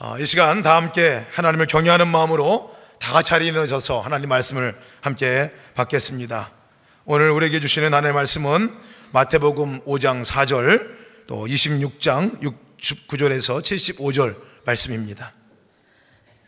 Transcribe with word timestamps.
어, 0.00 0.18
이 0.18 0.26
시간 0.26 0.60
다 0.64 0.74
함께 0.74 1.24
하나님을 1.30 1.66
경외하는 1.66 2.08
마음으로 2.08 2.74
다 2.98 3.12
같이 3.12 3.32
일어서서 3.46 4.00
하나님 4.00 4.28
말씀을 4.28 4.74
함께 5.00 5.52
받겠습니다. 5.74 6.50
오늘 7.04 7.30
우리에게 7.30 7.60
주시는 7.60 7.88
하나님의 7.88 8.12
말씀은 8.12 8.72
마태복음 9.12 9.82
5장 9.84 10.24
4절 10.24 10.84
또 11.28 11.46
26장 11.46 12.40
69절에서 12.40 13.62
75절 13.62 14.36
말씀입니다. 14.64 15.32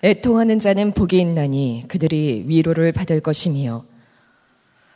애통하는 0.03 0.59
자는 0.59 0.93
복이 0.93 1.17
있나니 1.21 1.85
그들이 1.87 2.45
위로를 2.49 2.91
받을 2.91 3.21
것이며 3.21 3.85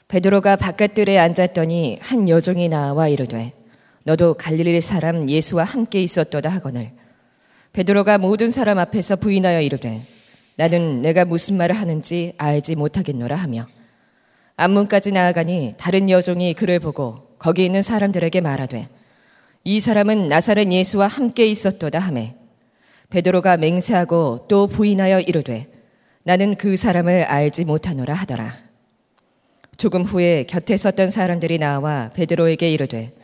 베드로가 0.08 0.56
바깥들에 0.56 1.16
앉았더니 1.20 2.00
한 2.02 2.28
여종이 2.28 2.68
나와 2.68 3.06
이르되 3.06 3.54
너도 4.02 4.34
갈릴리 4.34 4.80
사람 4.80 5.28
예수와 5.28 5.62
함께 5.62 6.02
있었도다 6.02 6.48
하거늘 6.48 6.90
베드로가 7.72 8.18
모든 8.18 8.50
사람 8.50 8.78
앞에서 8.78 9.16
부인하여 9.16 9.60
이르되 9.60 10.02
나는 10.56 11.02
내가 11.02 11.24
무슨 11.24 11.56
말을 11.56 11.74
하는지 11.74 12.34
알지 12.36 12.74
못하겠노라 12.76 13.36
하며 13.36 13.66
앞문까지 14.56 15.12
나아가니 15.12 15.74
다른 15.78 16.10
여종이 16.10 16.54
그를 16.54 16.80
보고 16.80 17.28
거기 17.38 17.64
있는 17.64 17.80
사람들에게 17.80 18.40
말하되 18.40 18.88
이 19.64 19.80
사람은 19.80 20.28
나사렛 20.28 20.70
예수와 20.70 21.06
함께 21.06 21.46
있었도다 21.46 21.98
하매 21.98 22.34
베드로가 23.10 23.56
맹세하고 23.56 24.46
또 24.48 24.66
부인하여 24.66 25.20
이르되 25.20 25.68
나는 26.24 26.56
그 26.56 26.76
사람을 26.76 27.24
알지 27.24 27.64
못하노라 27.64 28.12
하더라. 28.14 28.54
조금 29.76 30.02
후에 30.02 30.44
곁에 30.44 30.76
섰던 30.76 31.10
사람들이 31.10 31.58
나와 31.58 32.10
베드로에게 32.14 32.70
이르되 32.70 33.14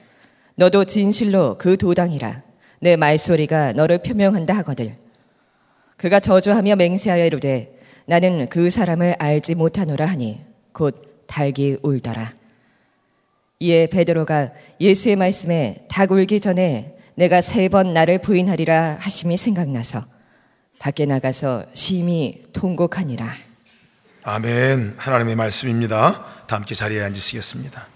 너도 0.55 0.87
진실로 0.87 1.59
그 1.59 1.77
도당이라 1.77 2.46
내 2.81 2.97
말소리가 2.97 3.73
너를 3.73 3.99
표명한다 3.99 4.55
하거들 4.55 4.95
그가 5.97 6.21
저주하며 6.21 6.77
맹세하여 6.77 7.27
이르되 7.27 7.79
나는 8.07 8.49
그 8.49 8.71
사람을 8.71 9.17
알지 9.19 9.55
못하노라 9.55 10.07
하니 10.07 10.41
곧 10.73 11.25
닭이 11.27 11.79
울더라. 11.83 12.33
이에 13.61 13.87
베드로가 13.87 14.51
예수의 14.81 15.17
말씀에 15.17 15.87
닭 15.89 16.13
울기 16.13 16.39
전에 16.41 16.97
내가 17.15 17.41
세 17.41 17.69
번 17.69 17.95
나를 17.95 18.21
부인하리라 18.21 18.99
하심이 19.01 19.37
생각나서 19.39 20.05
밖에 20.79 21.07
나가서 21.07 21.65
심히 21.73 22.43
통곡하니라. 22.53 23.33
아멘. 24.23 24.95
하나님의 24.99 25.35
말씀입니다. 25.35 26.25
다 26.47 26.57
함께 26.57 26.75
자리에 26.75 27.03
앉으시겠습니다. 27.03 27.87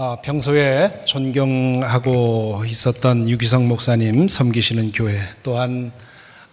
아, 0.00 0.16
평소에 0.22 1.02
존경하고 1.06 2.62
있었던 2.68 3.28
유기성 3.28 3.66
목사님 3.66 4.28
섬기시는 4.28 4.92
교회 4.92 5.18
또한 5.42 5.90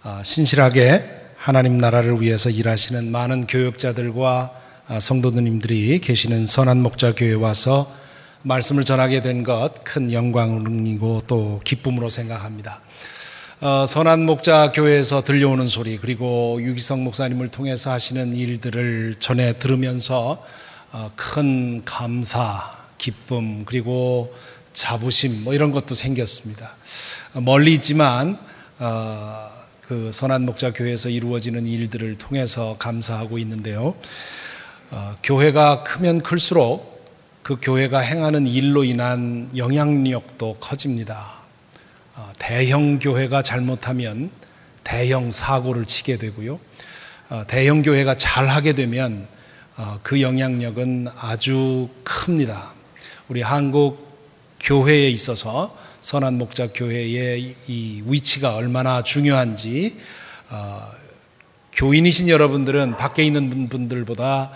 아, 0.02 0.20
신실하게 0.24 1.04
하나님 1.36 1.76
나라를 1.76 2.20
위해서 2.20 2.50
일하시는 2.50 3.08
많은 3.08 3.46
교역자들과 3.46 4.50
아, 4.88 4.98
성도님들이 4.98 6.00
계시는 6.00 6.44
선한 6.46 6.82
목자 6.82 7.14
교회에 7.14 7.34
와서 7.34 7.88
말씀을 8.42 8.82
전하게 8.82 9.20
된 9.20 9.44
것 9.44 9.84
큰 9.84 10.12
영광이고 10.12 11.22
또 11.28 11.60
기쁨으로 11.62 12.10
생각합니다. 12.10 12.80
어, 13.60 13.86
선한 13.86 14.26
목자 14.26 14.72
교회에서 14.72 15.22
들려오는 15.22 15.66
소리 15.66 15.98
그리고 15.98 16.58
유기성 16.60 17.04
목사님을 17.04 17.50
통해서 17.50 17.92
하시는 17.92 18.34
일들을 18.34 19.16
전해 19.20 19.56
들으면서 19.56 20.44
어, 20.92 21.12
큰 21.14 21.84
감사, 21.84 22.74
기쁨 22.98 23.64
그리고 23.64 24.34
자부심 24.72 25.44
뭐 25.44 25.54
이런 25.54 25.72
것도 25.72 25.94
생겼습니다. 25.94 26.76
어, 27.34 27.40
멀리 27.40 27.74
있지만 27.74 28.38
어, 28.78 29.50
그 29.86 30.10
선한 30.12 30.44
목자 30.44 30.72
교회에서 30.72 31.08
이루어지는 31.08 31.66
일들을 31.66 32.18
통해서 32.18 32.76
감사하고 32.78 33.38
있는데요. 33.38 33.94
어, 34.90 35.16
교회가 35.22 35.82
크면 35.84 36.22
클수록 36.22 36.96
그 37.42 37.56
교회가 37.62 38.00
행하는 38.00 38.46
일로 38.46 38.84
인한 38.84 39.48
영향력도 39.56 40.58
커집니다. 40.60 41.34
어, 42.16 42.30
대형 42.38 42.98
교회가 42.98 43.42
잘못하면 43.42 44.30
대형 44.84 45.30
사고를 45.30 45.86
치게 45.86 46.18
되고요. 46.18 46.58
어, 47.28 47.44
대형 47.46 47.82
교회가 47.82 48.16
잘하게 48.16 48.74
되면 48.74 49.26
어, 49.76 49.98
그 50.02 50.20
영향력은 50.20 51.08
아주 51.18 51.88
큽니다. 52.04 52.75
우리 53.28 53.42
한국 53.42 54.06
교회에 54.60 55.08
있어서 55.08 55.76
선한 56.00 56.38
목자 56.38 56.68
교회의 56.72 57.56
이 57.66 58.02
위치가 58.06 58.54
얼마나 58.54 59.02
중요한지 59.02 59.96
교인이신 61.72 62.28
여러분들은 62.28 62.96
밖에 62.96 63.24
있는 63.24 63.68
분들보다 63.68 64.52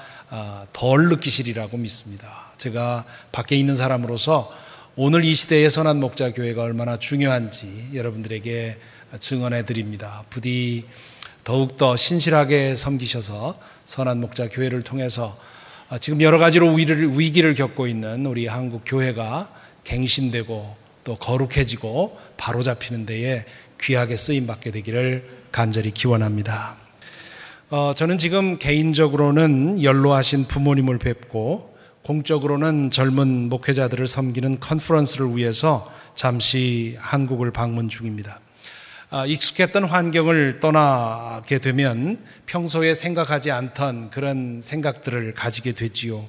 덜 0.72 1.08
느끼시리라고 1.08 1.78
믿습니다. 1.78 2.52
제가 2.58 3.04
밖에 3.32 3.56
있는 3.56 3.74
사람으로서 3.74 4.52
오늘 4.94 5.24
이 5.24 5.34
시대의 5.34 5.68
선한 5.68 5.98
목자 5.98 6.32
교회가 6.32 6.62
얼마나 6.62 6.96
중요한지 6.96 7.88
여러분들에게 7.92 8.78
증언해 9.18 9.64
드립니다. 9.64 10.22
부디 10.30 10.84
더욱더 11.42 11.96
신실하게 11.96 12.76
섬기셔서 12.76 13.58
선한 13.84 14.20
목자 14.20 14.48
교회를 14.50 14.82
통해서 14.82 15.36
지금 15.98 16.20
여러 16.20 16.38
가지로 16.38 16.72
위기를, 16.72 17.18
위기를 17.18 17.54
겪고 17.54 17.88
있는 17.88 18.24
우리 18.26 18.46
한국 18.46 18.82
교회가 18.86 19.52
갱신되고 19.82 20.76
또 21.02 21.16
거룩해지고 21.16 22.16
바로잡히는 22.36 23.06
데에 23.06 23.44
귀하게 23.80 24.16
쓰임 24.16 24.46
받게 24.46 24.70
되기를 24.70 25.28
간절히 25.50 25.90
기원합니다. 25.90 26.76
어, 27.70 27.92
저는 27.94 28.18
지금 28.18 28.58
개인적으로는 28.58 29.82
연로하신 29.82 30.44
부모님을 30.44 30.98
뵙고 30.98 31.74
공적으로는 32.02 32.90
젊은 32.90 33.48
목회자들을 33.48 34.06
섬기는 34.06 34.60
컨퍼런스를 34.60 35.36
위해서 35.36 35.90
잠시 36.14 36.96
한국을 36.98 37.50
방문 37.50 37.88
중입니다. 37.88 38.40
아, 39.12 39.26
익숙했던 39.26 39.82
환경을 39.82 40.60
떠나게 40.60 41.58
되면 41.58 42.16
평소에 42.46 42.94
생각하지 42.94 43.50
않던 43.50 44.10
그런 44.10 44.60
생각들을 44.62 45.34
가지게 45.34 45.72
되지요. 45.72 46.28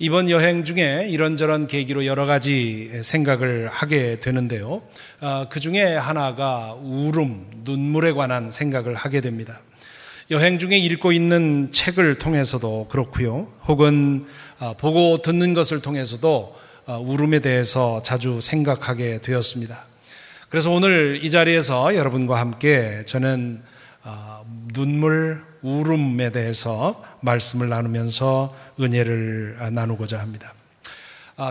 이번 0.00 0.28
여행 0.28 0.64
중에 0.64 1.06
이런저런 1.08 1.68
계기로 1.68 2.06
여러 2.06 2.26
가지 2.26 2.90
생각을 3.04 3.68
하게 3.68 4.18
되는데요. 4.18 4.82
아, 5.20 5.46
그 5.50 5.60
중에 5.60 5.84
하나가 5.84 6.74
울음, 6.82 7.46
눈물에 7.62 8.10
관한 8.10 8.50
생각을 8.50 8.96
하게 8.96 9.20
됩니다. 9.20 9.60
여행 10.32 10.58
중에 10.58 10.78
읽고 10.78 11.12
있는 11.12 11.70
책을 11.70 12.18
통해서도 12.18 12.88
그렇고요. 12.90 13.46
혹은 13.68 14.26
아, 14.58 14.74
보고 14.76 15.18
듣는 15.22 15.54
것을 15.54 15.80
통해서도 15.80 16.56
아, 16.86 16.96
울음에 16.96 17.38
대해서 17.38 18.02
자주 18.02 18.40
생각하게 18.40 19.20
되었습니다. 19.20 19.89
그래서 20.50 20.72
오늘 20.72 21.16
이 21.22 21.30
자리에서 21.30 21.94
여러분과 21.94 22.40
함께 22.40 23.04
저는 23.06 23.62
아, 24.02 24.42
눈물, 24.74 25.44
울음에 25.62 26.30
대해서 26.30 27.00
말씀을 27.20 27.68
나누면서 27.68 28.52
은혜를 28.80 29.58
나누고자 29.70 30.18
합니다. 30.18 30.52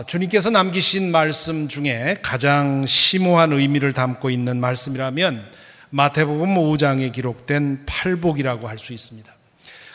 주님께서 0.06 0.50
남기신 0.50 1.10
말씀 1.12 1.66
중에 1.66 2.18
가장 2.20 2.84
심오한 2.84 3.54
의미를 3.54 3.94
담고 3.94 4.28
있는 4.28 4.60
말씀이라면 4.60 5.50
마태복음 5.88 6.54
5장에 6.56 7.10
기록된 7.10 7.86
팔복이라고 7.86 8.68
할 8.68 8.76
수 8.76 8.92
있습니다. 8.92 9.39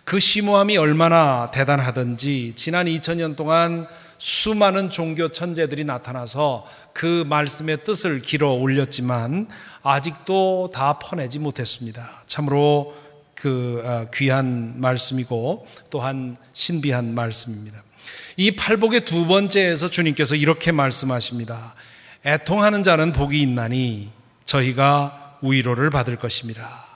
그 0.06 0.20
심오함이 0.20 0.78
얼마나 0.78 1.50
대단하든지 1.50 2.54
지난 2.56 2.86
2000년 2.86 3.36
동안 3.36 3.88
수많은 4.20 4.92
종교 4.92 5.30
천재들이 5.30 5.84
나타나서 5.84 6.66
그 6.94 7.26
말씀의 7.28 7.84
뜻을 7.84 8.22
길어 8.22 8.52
올렸지만 8.52 9.48
아직도 9.82 10.70
다 10.72 11.00
퍼내지 11.00 11.40
못했습니다. 11.40 12.08
참으로 12.28 12.96
그 13.34 13.82
아, 13.84 14.06
귀한 14.14 14.76
말씀이고 14.78 15.66
또한 15.90 16.38
신비한 16.54 17.16
말씀입니다. 17.16 17.84
이 18.38 18.52
팔복의 18.52 19.06
두 19.06 19.26
번째에서 19.26 19.90
주님께서 19.90 20.36
이렇게 20.36 20.72
말씀하십니다. 20.72 21.74
애통하는 22.24 22.84
자는 22.84 23.12
복이 23.12 23.42
있나니 23.42 24.12
저희가 24.46 25.40
위로를 25.42 25.90
받을 25.90 26.16
것입니다. 26.16 26.95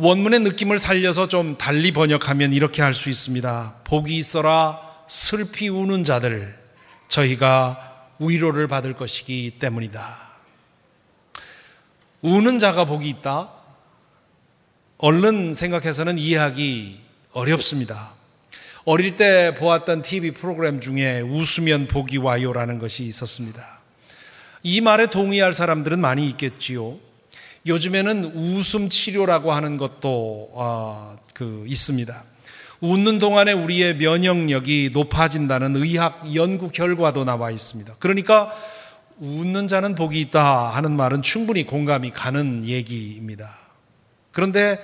원문의 0.00 0.38
느낌을 0.40 0.78
살려서 0.78 1.26
좀 1.26 1.56
달리 1.58 1.90
번역하면 1.90 2.52
이렇게 2.52 2.82
할 2.82 2.94
수 2.94 3.10
있습니다. 3.10 3.80
복이 3.82 4.16
있어라 4.16 4.80
슬피 5.08 5.68
우는 5.68 6.04
자들 6.04 6.56
저희가 7.08 8.06
위로를 8.20 8.68
받을 8.68 8.94
것이기 8.94 9.56
때문이다. 9.58 10.28
우는 12.22 12.60
자가 12.60 12.84
복이 12.84 13.08
있다? 13.08 13.50
얼른 14.98 15.54
생각해서는 15.54 16.16
이해하기 16.16 17.00
어렵습니다. 17.32 18.12
어릴 18.84 19.16
때 19.16 19.54
보았던 19.56 20.02
TV 20.02 20.30
프로그램 20.30 20.80
중에 20.80 21.22
웃으면 21.22 21.88
복이 21.88 22.18
와요라는 22.18 22.78
것이 22.78 23.02
있었습니다. 23.02 23.80
이 24.62 24.80
말에 24.80 25.06
동의할 25.06 25.52
사람들은 25.52 25.98
많이 25.98 26.28
있겠지요. 26.30 27.07
요즘에는 27.68 28.24
웃음 28.34 28.88
치료라고 28.88 29.52
하는 29.52 29.76
것도 29.76 30.50
어, 30.52 31.18
그 31.34 31.64
있습니다. 31.66 32.22
웃는 32.80 33.18
동안에 33.18 33.52
우리의 33.52 33.96
면역력이 33.96 34.90
높아진다는 34.92 35.76
의학 35.76 36.34
연구 36.34 36.70
결과도 36.70 37.24
나와 37.24 37.50
있습니다. 37.50 37.94
그러니까 37.98 38.50
웃는 39.18 39.68
자는 39.68 39.94
복이 39.94 40.20
있다 40.20 40.70
하는 40.70 40.92
말은 40.96 41.22
충분히 41.22 41.64
공감이 41.64 42.10
가는 42.10 42.64
얘기입니다. 42.64 43.58
그런데 44.32 44.78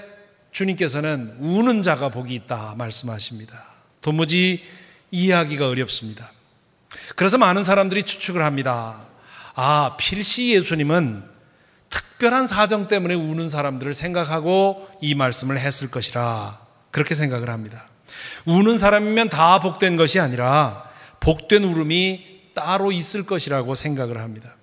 주님께서는 0.50 1.36
우는 1.38 1.82
자가 1.82 2.08
복이 2.08 2.34
있다 2.34 2.74
말씀하십니다. 2.76 3.64
도무지 4.00 4.62
이해하기가 5.10 5.68
어렵습니다. 5.68 6.32
그래서 7.16 7.38
많은 7.38 7.62
사람들이 7.62 8.02
추측을 8.02 8.42
합니다. 8.42 9.02
아, 9.54 9.96
필시 9.98 10.50
예수님은 10.50 11.33
특별한 12.14 12.46
사정 12.46 12.86
때문에 12.86 13.14
우는 13.14 13.48
사람들을 13.48 13.92
생각하고 13.92 14.88
이 15.00 15.14
말씀을 15.14 15.58
했을 15.58 15.90
것이라 15.90 16.60
그렇게 16.90 17.14
생각을 17.14 17.50
합니다. 17.50 17.88
우는 18.46 18.78
사람이면 18.78 19.30
다 19.30 19.60
복된 19.60 19.96
것이 19.96 20.20
아니라 20.20 20.88
복된 21.18 21.64
울음이 21.64 22.52
따로 22.54 22.92
있을 22.92 23.26
것이라고 23.26 23.74
생각을 23.74 24.18
합니다. 24.18 24.54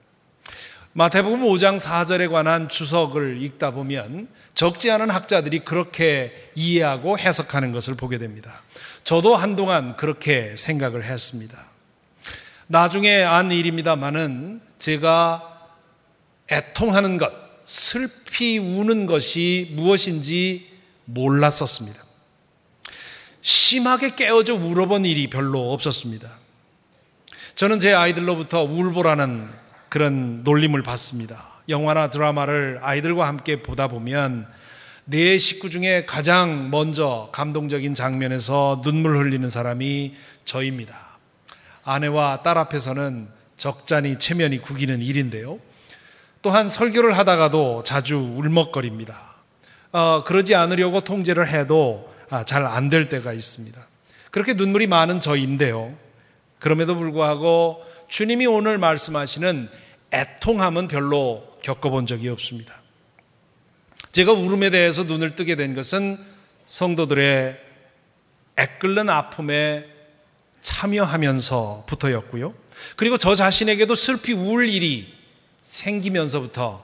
마태복음 0.93 1.41
5장 1.41 1.79
4절에 1.79 2.31
관한 2.31 2.69
주석을 2.69 3.41
읽다 3.41 3.71
보면 3.71 4.27
적지 4.53 4.89
않은 4.91 5.09
학자들이 5.09 5.59
그렇게 5.59 6.51
이해하고 6.55 7.17
해석하는 7.17 7.73
것을 7.73 7.95
보게 7.95 8.17
됩니다. 8.17 8.61
저도 9.03 9.35
한동안 9.35 9.95
그렇게 9.97 10.55
생각을 10.55 11.03
했습니다. 11.03 11.57
나중에 12.67 13.23
안 13.23 13.51
일입니다만은 13.51 14.61
제가 14.79 15.51
애통하는 16.49 17.17
것, 17.17 17.40
슬피 17.71 18.57
우는 18.57 19.05
것이 19.05 19.69
무엇인지 19.77 20.67
몰랐었습니다. 21.05 22.03
심하게 23.41 24.13
깨어져 24.13 24.55
울어본 24.55 25.05
일이 25.05 25.29
별로 25.29 25.71
없었습니다. 25.71 26.29
저는 27.55 27.79
제 27.79 27.93
아이들로부터 27.93 28.63
울보라는 28.63 29.47
그런 29.87 30.43
놀림을 30.43 30.83
받습니다. 30.83 31.61
영화나 31.69 32.09
드라마를 32.09 32.79
아이들과 32.81 33.25
함께 33.25 33.63
보다 33.63 33.87
보면 33.87 34.47
내 35.05 35.37
식구 35.37 35.69
중에 35.69 36.05
가장 36.05 36.71
먼저 36.71 37.29
감동적인 37.31 37.95
장면에서 37.95 38.81
눈물 38.83 39.15
흘리는 39.15 39.49
사람이 39.49 40.13
저입니다. 40.43 41.17
아내와 41.85 42.43
딸 42.43 42.57
앞에서는 42.57 43.29
적잖이 43.55 44.19
체면이 44.19 44.57
구기는 44.57 45.01
일인데요. 45.01 45.70
또한 46.41 46.67
설교를 46.67 47.17
하다가도 47.17 47.83
자주 47.83 48.17
울먹거립니다. 48.17 49.35
어, 49.91 50.23
그러지 50.23 50.55
않으려고 50.55 51.01
통제를 51.01 51.47
해도 51.49 52.11
아, 52.29 52.43
잘안 52.45 52.89
될 52.89 53.07
때가 53.07 53.33
있습니다. 53.33 53.79
그렇게 54.31 54.53
눈물이 54.53 54.87
많은 54.87 55.19
저인데요. 55.19 55.93
그럼에도 56.59 56.95
불구하고 56.95 57.85
주님이 58.07 58.45
오늘 58.47 58.77
말씀하시는 58.77 59.69
애통함은 60.13 60.87
별로 60.87 61.43
겪어본 61.61 62.07
적이 62.07 62.29
없습니다. 62.29 62.81
제가 64.11 64.31
울음에 64.31 64.69
대해서 64.69 65.03
눈을 65.03 65.35
뜨게 65.35 65.55
된 65.55 65.75
것은 65.75 66.17
성도들의 66.65 67.59
애끓는 68.57 69.09
아픔에 69.09 69.85
참여하면서부터였고요. 70.61 72.53
그리고 72.95 73.17
저 73.17 73.35
자신에게도 73.35 73.95
슬피 73.95 74.33
울 74.33 74.69
일이 74.69 75.20
생기면서부터 75.61 76.83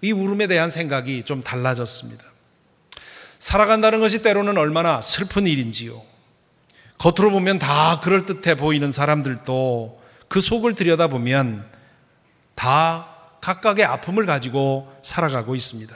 이 0.00 0.12
울음에 0.12 0.46
대한 0.46 0.70
생각이 0.70 1.24
좀 1.24 1.42
달라졌습니다. 1.42 2.24
살아간다는 3.38 4.00
것이 4.00 4.22
때로는 4.22 4.58
얼마나 4.58 5.00
슬픈 5.00 5.46
일인지요. 5.46 6.02
겉으로 6.98 7.30
보면 7.30 7.58
다 7.58 8.00
그럴듯해 8.00 8.56
보이는 8.56 8.90
사람들도 8.90 10.00
그 10.28 10.40
속을 10.40 10.74
들여다보면 10.74 11.66
다 12.54 13.08
각각의 13.40 13.84
아픔을 13.84 14.26
가지고 14.26 14.90
살아가고 15.02 15.54
있습니다. 15.54 15.94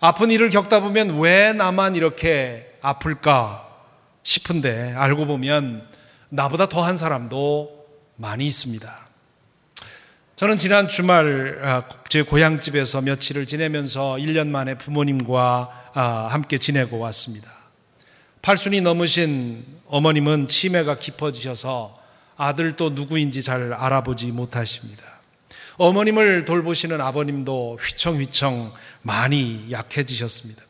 아픈 0.00 0.30
일을 0.30 0.50
겪다 0.50 0.80
보면 0.80 1.18
왜 1.18 1.52
나만 1.52 1.96
이렇게 1.96 2.78
아플까 2.82 3.66
싶은데 4.22 4.94
알고 4.94 5.26
보면 5.26 5.86
나보다 6.28 6.68
더한 6.68 6.96
사람도 6.96 7.86
많이 8.16 8.46
있습니다. 8.46 9.09
저는 10.40 10.56
지난 10.56 10.88
주말 10.88 11.60
아, 11.62 11.84
제 12.08 12.22
고향집에서 12.22 13.02
며칠을 13.02 13.44
지내면서 13.44 14.14
1년 14.14 14.48
만에 14.48 14.74
부모님과 14.78 15.90
아, 15.92 16.28
함께 16.30 16.56
지내고 16.56 16.98
왔습니다. 16.98 17.50
팔순이 18.40 18.80
넘으신 18.80 19.66
어머님은 19.88 20.46
치매가 20.46 20.98
깊어지셔서 20.98 21.94
아들도 22.38 22.88
누구인지 22.88 23.42
잘 23.42 23.74
알아보지 23.74 24.28
못하십니다. 24.28 25.02
어머님을 25.76 26.46
돌보시는 26.46 27.02
아버님도 27.02 27.78
휘청휘청 27.78 28.72
많이 29.02 29.66
약해지셨습니다. 29.70 30.62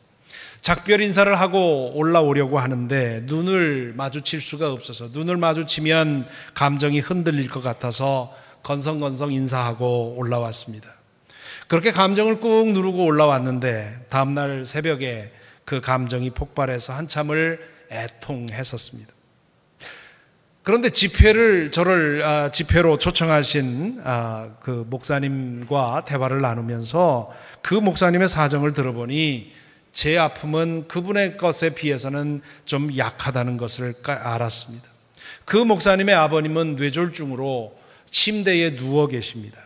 작별 0.59 1.01
인사를 1.01 1.33
하고 1.39 1.93
올라오려고 1.95 2.59
하는데 2.59 3.21
눈을 3.23 3.93
마주칠 3.95 4.41
수가 4.41 4.73
없어서 4.73 5.07
눈을 5.13 5.37
마주치면 5.37 6.27
감정이 6.55 6.99
흔들릴 6.99 7.49
것 7.49 7.61
같아서 7.61 8.35
건성건성 8.63 9.31
인사하고 9.31 10.15
올라왔습니다. 10.17 10.87
그렇게 11.67 11.91
감정을 11.91 12.39
꾹 12.39 12.69
누르고 12.73 13.05
올라왔는데 13.05 14.07
다음날 14.09 14.65
새벽에 14.65 15.31
그 15.63 15.79
감정이 15.79 16.31
폭발해서 16.31 16.93
한참을 16.93 17.59
애통했었습니다. 17.89 19.13
그런데 20.63 20.89
집회를 20.91 21.71
저를 21.71 22.23
아, 22.23 22.51
집회로 22.51 22.99
초청하신 22.99 24.01
아, 24.03 24.49
그 24.61 24.85
목사님과 24.89 26.05
대화를 26.05 26.41
나누면서 26.41 27.31
그 27.61 27.73
목사님의 27.73 28.27
사정을 28.27 28.73
들어보니 28.73 29.53
제 29.91 30.17
아픔은 30.17 30.87
그분의 30.87 31.37
것에 31.37 31.71
비해서는 31.71 32.41
좀 32.65 32.95
약하다는 32.95 33.57
것을 33.57 33.93
알았습니다. 34.03 34.87
그 35.45 35.57
목사님의 35.57 36.13
아버님은 36.15 36.75
뇌졸중으로 36.75 37.80
침대에 38.11 38.75
누워 38.75 39.07
계십니다. 39.07 39.59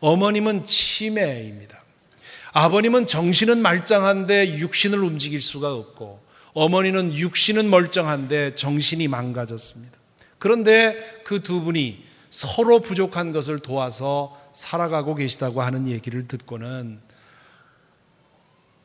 어머님은 0.00 0.64
치매입니다. 0.64 1.78
아버님은 2.52 3.06
정신은 3.06 3.60
말짱한데 3.60 4.58
육신을 4.58 4.98
움직일 5.02 5.42
수가 5.42 5.74
없고 5.74 6.20
어머니는 6.54 7.14
육신은 7.14 7.68
멀쩡한데 7.70 8.54
정신이 8.56 9.06
망가졌습니다. 9.08 9.98
그런데 10.38 11.20
그 11.24 11.42
두 11.42 11.60
분이 11.62 12.02
서로 12.30 12.80
부족한 12.80 13.32
것을 13.32 13.58
도와서 13.58 14.40
살아가고 14.54 15.14
계시다고 15.16 15.62
하는 15.62 15.86
얘기를 15.86 16.26
듣고는 16.26 17.00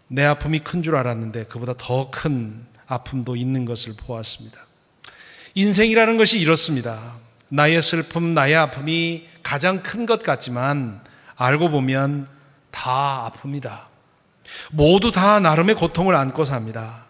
내 0.07 0.23
아픔이 0.23 0.59
큰 0.59 0.83
줄 0.83 0.95
알았는데 0.95 1.45
그보다 1.45 1.73
더 1.77 2.11
큰 2.11 2.65
아픔도 2.87 3.35
있는 3.35 3.65
것을 3.65 3.93
보았습니다. 3.97 4.63
인생이라는 5.55 6.17
것이 6.17 6.37
이렇습니다. 6.39 7.17
나의 7.49 7.81
슬픔, 7.81 8.33
나의 8.33 8.55
아픔이 8.55 9.27
가장 9.43 9.81
큰 9.83 10.05
것 10.05 10.23
같지만 10.23 11.01
알고 11.35 11.69
보면 11.69 12.27
다 12.71 13.31
아픕니다. 13.31 13.85
모두 14.71 15.11
다 15.11 15.39
나름의 15.39 15.75
고통을 15.75 16.15
안고 16.15 16.43
삽니다. 16.43 17.05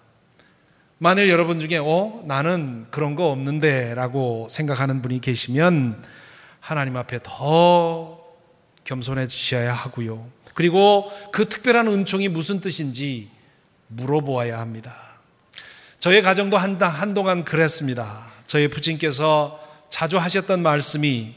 만일 0.97 1.29
여러분 1.29 1.59
중에, 1.59 1.77
어, 1.77 2.23
나는 2.25 2.87
그런 2.89 3.15
거 3.15 3.29
없는데 3.31 3.93
라고 3.95 4.47
생각하는 4.49 5.01
분이 5.01 5.19
계시면 5.21 6.03
하나님 6.59 6.95
앞에 6.97 7.19
더 7.21 8.21
겸손해지셔야 8.85 9.73
하고요. 9.73 10.25
그리고 10.53 11.11
그 11.31 11.49
특별한 11.49 11.87
은총이 11.87 12.29
무슨 12.29 12.61
뜻인지 12.61 13.29
물어보아야 13.87 14.59
합니다. 14.59 14.95
저의 15.99 16.21
가정도 16.21 16.57
한동안 16.57 17.43
그랬습니다. 17.43 18.27
저희 18.47 18.69
부친께서 18.69 19.59
자주 19.89 20.17
하셨던 20.17 20.61
말씀이 20.61 21.33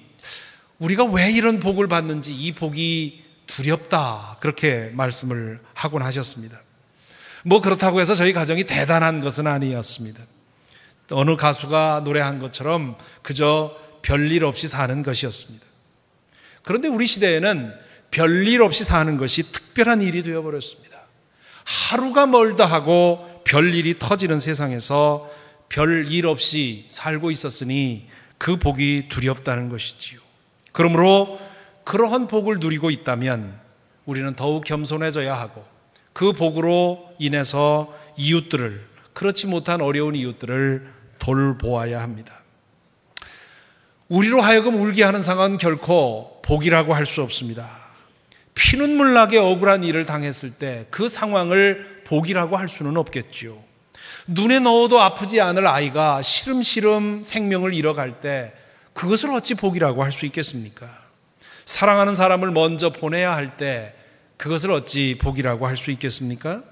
우리가 0.78 1.04
왜 1.04 1.30
이런 1.30 1.60
복을 1.60 1.88
받는지 1.88 2.34
이 2.34 2.52
복이 2.52 3.24
두렵다. 3.46 4.36
그렇게 4.40 4.90
말씀을 4.94 5.60
하곤 5.74 6.02
하셨습니다. 6.02 6.60
뭐 7.44 7.60
그렇다고 7.60 8.00
해서 8.00 8.14
저희 8.14 8.32
가정이 8.32 8.64
대단한 8.64 9.20
것은 9.20 9.46
아니었습니다. 9.46 10.20
어느 11.10 11.36
가수가 11.36 12.02
노래한 12.04 12.38
것처럼 12.38 12.96
그저 13.22 13.74
별일 14.02 14.44
없이 14.44 14.68
사는 14.68 15.02
것이었습니다. 15.02 15.66
그런데 16.62 16.88
우리 16.88 17.06
시대에는 17.06 17.72
별일 18.10 18.62
없이 18.62 18.84
사는 18.84 19.16
것이 19.16 19.50
특별한 19.50 20.02
일이 20.02 20.22
되어버렸습니다. 20.22 20.98
하루가 21.64 22.26
멀다 22.26 22.66
하고 22.66 23.42
별일이 23.44 23.98
터지는 23.98 24.38
세상에서 24.38 25.30
별일 25.68 26.26
없이 26.26 26.86
살고 26.88 27.30
있었으니 27.30 28.07
그 28.38 28.57
복이 28.57 29.09
두렵다는 29.11 29.68
것이지요. 29.68 30.21
그러므로 30.73 31.38
그러한 31.85 32.28
복을 32.28 32.59
누리고 32.61 32.90
있다면 32.90 33.59
우리는 34.07 34.35
더욱 34.35 34.64
겸손해져야 34.64 35.35
하고 35.35 35.64
그 36.12 36.33
복으로 36.33 37.12
인해서 37.18 37.92
이웃들을 38.16 38.87
그렇지 39.12 39.47
못한 39.47 39.80
어려운 39.80 40.14
이웃들을 40.14 40.92
돌보아야 41.18 42.00
합니다. 42.00 42.42
우리로 44.09 44.40
하여금 44.40 44.76
울게 44.76 45.02
하는 45.02 45.23
상황은 45.23 45.59
결코 45.59 46.40
복이라고 46.42 46.95
할 46.95 47.04
수 47.04 47.23
없습니다. 47.23 47.68
피눈물 48.54 49.12
나게 49.14 49.38
억울한 49.38 49.85
일을 49.85 50.04
당했을 50.07 50.52
때 50.59 50.87
그 50.90 51.09
상황을 51.09 52.02
복이라고 52.04 52.57
할 52.57 52.68
수는 52.68 52.97
없겠죠. 52.97 53.62
눈에 54.28 54.58
넣어도 54.58 55.00
아프지 55.00 55.40
않을 55.40 55.66
아이가 55.66 56.20
시름시름 56.20 57.25
생명을 57.25 57.73
잃어갈 57.73 58.20
때 58.20 58.52
그것을 58.92 59.30
어찌 59.30 59.54
복이라고 59.54 60.02
할 60.04 60.12
수 60.12 60.26
있겠습니까? 60.26 60.87
사랑하는 61.64 62.14
사람을 62.14 62.50
먼저 62.50 62.90
보내야 62.90 63.35
할 63.35 63.56
때 63.56 63.94
그것을 64.37 64.70
어찌 64.70 65.16
복이라고 65.18 65.66
할 65.66 65.76
수 65.76 65.90
있겠습니까? 65.90 66.62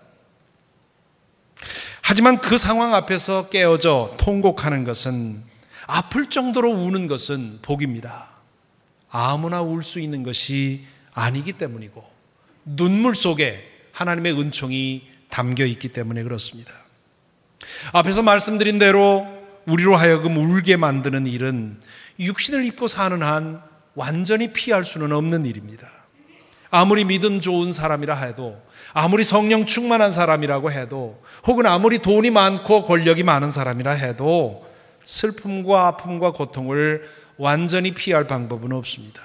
하지만 2.02 2.38
그 2.38 2.58
상황 2.58 2.94
앞에서 2.94 3.48
깨어져 3.48 4.14
통곡하는 4.18 4.84
것은 4.84 5.42
아플 5.86 6.28
정도로 6.28 6.70
우는 6.70 7.06
것은 7.08 7.60
복입니다. 7.62 8.28
아무나 9.08 9.62
울 9.62 9.82
수 9.82 9.98
있는 9.98 10.22
것이 10.22 10.84
아니기 11.14 11.54
때문이고 11.54 12.04
눈물 12.66 13.14
속에 13.14 13.64
하나님의 13.92 14.38
은총이 14.38 15.08
담겨 15.30 15.64
있기 15.64 15.88
때문에 15.88 16.22
그렇습니다. 16.22 16.70
앞에서 17.92 18.22
말씀드린 18.22 18.78
대로 18.78 19.26
우리로 19.66 19.96
하여금 19.96 20.36
울게 20.36 20.76
만드는 20.76 21.26
일은 21.26 21.80
육신을 22.18 22.64
입고 22.64 22.88
사는 22.88 23.22
한 23.22 23.60
완전히 23.94 24.52
피할 24.52 24.84
수는 24.84 25.12
없는 25.12 25.46
일입니다. 25.46 25.90
아무리 26.70 27.04
믿음 27.04 27.40
좋은 27.40 27.72
사람이라 27.72 28.14
해도 28.14 28.60
아무리 28.92 29.24
성령 29.24 29.66
충만한 29.66 30.12
사람이라고 30.12 30.72
해도 30.72 31.22
혹은 31.46 31.66
아무리 31.66 31.98
돈이 31.98 32.30
많고 32.30 32.84
권력이 32.84 33.22
많은 33.22 33.50
사람이라 33.50 33.92
해도 33.92 34.66
슬픔과 35.04 35.86
아픔과 35.86 36.32
고통을 36.32 37.08
완전히 37.36 37.92
피할 37.92 38.26
방법은 38.26 38.72
없습니다. 38.72 39.22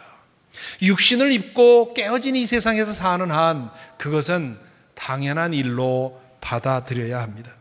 육신을 0.82 1.32
입고 1.32 1.94
깨어진 1.94 2.36
이 2.36 2.46
세상에서 2.46 2.94
사는 2.94 3.32
한 3.32 3.72
그것은 3.98 4.58
당연한 4.96 5.54
일로 5.54 6.22
받아들여야 6.42 7.22
합니다. 7.22 7.52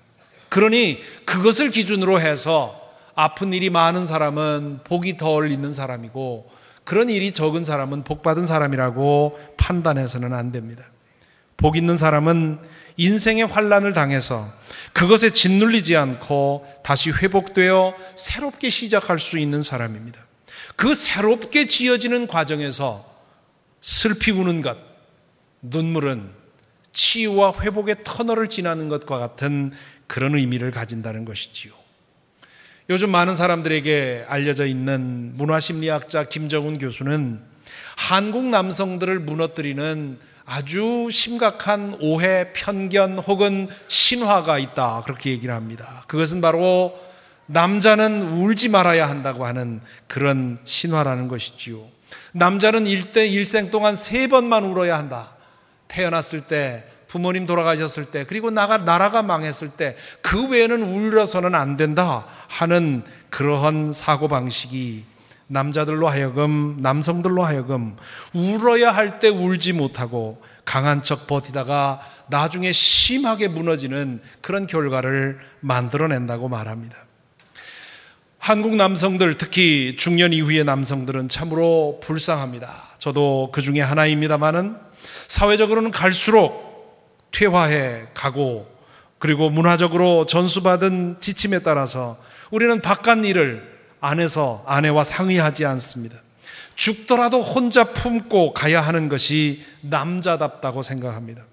그러니 0.51 0.99
그것을 1.25 1.71
기준으로 1.71 2.21
해서 2.21 2.79
아픈 3.15 3.53
일이 3.53 3.71
많은 3.71 4.05
사람은 4.05 4.81
복이 4.85 5.17
덜 5.17 5.51
있는 5.51 5.73
사람이고 5.73 6.51
그런 6.85 7.09
일이 7.09 7.33
적은 7.33 7.65
사람은 7.65 8.05
복 8.05 8.23
받은 8.23 8.47
사람이라고 8.47 9.39
판단해서는 9.57 10.35
안 10.35 10.53
됩니다. 10.53 10.85
복 11.57 11.77
있는 11.77 11.97
사람은 11.97 12.59
인생의 12.97 13.47
환란을 13.47 13.93
당해서 13.93 14.47
그것에 14.93 15.31
짓눌리지 15.31 15.97
않고 15.97 16.67
다시 16.83 17.11
회복되어 17.11 17.95
새롭게 18.17 18.71
시작할 18.71 19.19
수 19.19 19.39
있는 19.39 19.63
사람입니다. 19.63 20.27
그 20.75 20.95
새롭게 20.95 21.67
지어지는 21.67 22.27
과정에서 22.27 23.05
슬피 23.81 24.31
우는 24.33 24.63
것, 24.63 24.79
눈물은 25.63 26.31
치유와 26.93 27.55
회복의 27.61 27.97
터널을 28.05 28.49
지나는 28.49 28.89
것과 28.89 29.19
같은 29.19 29.73
그런 30.11 30.35
의미를 30.35 30.73
가진다는 30.73 31.25
것이지요. 31.25 31.73
요즘 32.91 33.11
많은 33.11 33.37
사람들에게 33.37 34.25
알려져 34.29 34.67
있는 34.67 35.37
문화심리학자 35.37 36.25
김정훈 36.25 36.79
교수는 36.81 37.41
한국 37.97 38.47
남성들을 38.47 39.21
무너뜨리는 39.21 40.19
아주 40.45 41.09
심각한 41.13 41.95
오해, 42.01 42.53
편견 42.53 43.21
혹은 43.21 43.69
신화가 43.87 44.59
있다. 44.59 45.05
그렇게 45.05 45.31
얘기를 45.31 45.55
합니다. 45.55 46.03
그것은 46.09 46.41
바로 46.41 46.99
남자는 47.47 48.33
울지 48.33 48.69
말아야 48.69 49.09
한다고 49.09 49.47
하는 49.47 49.81
그런 50.09 50.59
신화라는 50.65 51.29
것이지요. 51.29 51.87
남자는 52.33 52.89
일대 52.89 53.29
일생 53.29 53.71
동안 53.71 53.95
세 53.95 54.27
번만 54.27 54.65
울어야 54.65 54.99
한다. 54.99 55.37
태어났을 55.87 56.41
때, 56.49 56.85
부모님 57.11 57.45
돌아가셨을 57.45 58.05
때, 58.05 58.25
그리고 58.25 58.53
나가 58.53 58.79
나라가 58.79 59.21
망했을 59.21 59.71
때, 59.71 59.97
그 60.23 60.49
외에는 60.49 60.81
울어서는 60.81 61.57
안 61.57 61.77
된다 61.77 62.25
하는 62.47 63.03
그러한 63.31 63.93
사고 63.93 64.29
방식이 64.29 65.05
남자들로 65.49 66.07
하여금 66.07 66.77
남성들로 66.79 67.43
하여금 67.43 67.97
울어야 68.33 68.93
할 68.93 69.19
때 69.19 69.29
울지 69.29 69.73
못하고 69.73 70.41
강한 70.65 71.03
척 71.03 71.27
버티다가 71.27 72.01
나중에 72.29 72.71
심하게 72.71 73.49
무너지는 73.49 74.23
그런 74.41 74.69
결과를 74.69 75.41
만들어낸다고 75.59 76.49
말합니다. 76.49 76.97
한국 78.39 78.77
남성들, 78.77 79.37
특히 79.37 79.97
중년 79.99 80.33
이후의 80.33 80.63
남성들은 80.63 81.29
참으로 81.29 81.99
불쌍합니다. 82.05 82.71
저도 82.99 83.51
그 83.53 83.63
중에 83.63 83.81
하나입니다만은 83.81 84.77
사회적으로는 85.27 85.91
갈수록 85.91 86.70
퇴화해 87.33 88.09
가고 88.15 88.71
그리고 89.19 89.51
문화적으로 89.51 90.27
전수받은 90.27 91.17
지침에 91.21 91.61
따라서 91.61 92.17
우리는 92.51 92.81
바깥 92.81 93.25
일을 93.25 93.69
안에서 94.01 94.65
아내와 94.67 95.05
상의하지 95.05 95.67
않습니다. 95.67 96.17
죽더라도 96.75 97.43
혼자 97.43 97.85
품고 97.85 98.55
가야 98.55 98.81
하는 98.81 99.09
것이 99.09 99.65
남자답다고 99.83 100.83
생각합니다. 100.83 101.45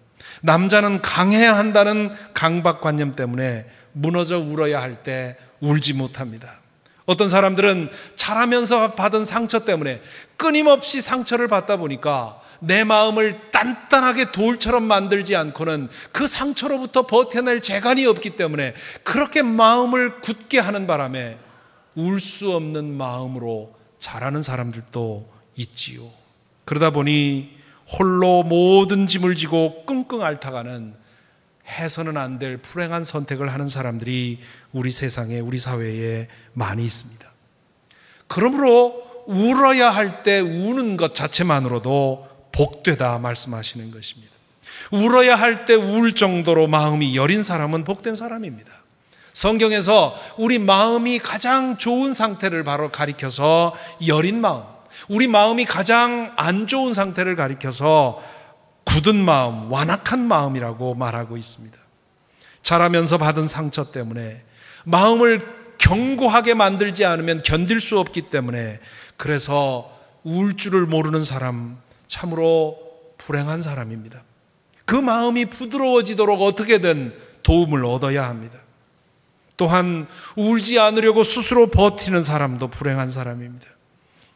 남자는 0.42 1.02
강해야 1.02 1.58
한다는 1.58 2.12
강박관념 2.34 3.14
때문에 3.14 3.66
무너져 3.92 4.40
울어야 4.40 4.82
할 4.82 4.96
때 5.04 5.36
울지 5.60 5.94
못합니다. 5.94 6.60
어떤 7.06 7.30
사람들은 7.30 7.90
자라면서 8.16 8.94
받은 8.94 9.26
상처 9.26 9.66
때문에 9.66 10.02
끊임없이 10.36 11.02
상처를 11.02 11.48
받다 11.48 11.78
보니까 11.78 12.40
내 12.60 12.84
마음을 12.84 13.52
단단하게 13.52 14.32
돌처럼 14.32 14.84
만들지 14.84 15.36
않고는 15.36 15.90
그 16.12 16.28
상처로부터 16.28 17.06
버텨낼 17.08 17.62
재간이 17.62 18.06
없기 18.06 18.32
때문에 18.32 18.74
그렇게 19.04 19.42
마음을 19.42 20.22
굳게 20.22 20.60
하는 20.60 20.88
바람에 20.88 21.38
울 21.96 22.20
수 22.20 22.52
없는 22.54 22.94
마음으로 22.96 23.74
자라는 24.00 24.44
사람들도 24.44 25.28
있지요. 25.58 26.10
그러다 26.66 26.92
보니 26.92 27.58
홀로 27.98 28.44
모든 28.44 29.08
짐을 29.08 29.36
지고 29.36 29.84
끙끙 29.86 30.22
앓다가는 30.22 30.94
해서는 31.68 32.16
안 32.18 32.38
될 32.40 32.58
불행한 32.58 33.04
선택을 33.04 33.48
하는 33.50 33.68
사람들이 33.68 34.40
우리 34.72 34.92
세상에, 34.92 35.40
우리 35.40 35.58
사회에 35.58 36.28
많이 36.54 36.86
있습니다. 36.86 37.26
그러므로 38.28 39.04
울어야 39.26 39.90
할 39.90 40.24
때 40.24 40.40
우는 40.40 40.98
것 40.98 41.16
자체만으로도 41.16 42.28
복되다 42.52 43.18
말씀하시는 43.20 43.92
것입니다. 43.92 44.34
울어야 44.92 45.36
할 45.36 45.66
때 45.66 45.74
울 45.76 46.14
정도로 46.16 46.68
마음이 46.68 47.16
여린 47.16 47.44
사람은 47.44 47.84
복된 47.84 48.16
사람입니다. 48.16 48.72
성경에서 49.34 50.16
우리 50.38 50.58
마음이 50.60 51.20
가장 51.20 51.78
좋은 51.78 52.14
상태를 52.14 52.64
바로 52.64 52.90
가리켜서 52.92 53.74
여린 54.08 54.42
마음, 54.42 54.64
우리 55.10 55.28
마음이 55.28 55.66
가장 55.66 56.34
안 56.38 56.66
좋은 56.68 56.94
상태를 56.94 57.36
가리켜서 57.36 58.22
굳은 58.86 59.16
마음, 59.16 59.72
완악한 59.72 60.20
마음이라고 60.20 60.96
말하고 60.96 61.38
있습니다. 61.38 61.78
자라면서 62.64 63.18
받은 63.18 63.48
상처 63.48 63.92
때문에 63.92 64.44
마음을 64.86 65.76
견고하게 65.78 66.54
만들지 66.56 67.06
않으면 67.06 67.44
견딜 67.44 67.80
수 67.80 68.00
없기 68.00 68.30
때문에 68.30 68.80
그래서 69.18 69.92
울 70.24 70.58
줄을 70.58 70.86
모르는 70.86 71.24
사람 71.24 71.78
참으로 72.08 72.80
불행한 73.18 73.62
사람입니다. 73.62 74.24
그 74.86 74.96
마음이 74.96 75.46
부드러워지도록 75.48 76.42
어떻게든 76.42 77.14
도움을 77.44 77.86
얻어야 77.86 78.28
합니다. 78.28 78.60
또한 79.58 80.08
울지 80.36 80.80
않으려고 80.80 81.24
스스로 81.24 81.68
버티는 81.70 82.24
사람도 82.24 82.70
불행한 82.70 83.10
사람입니다. 83.10 83.66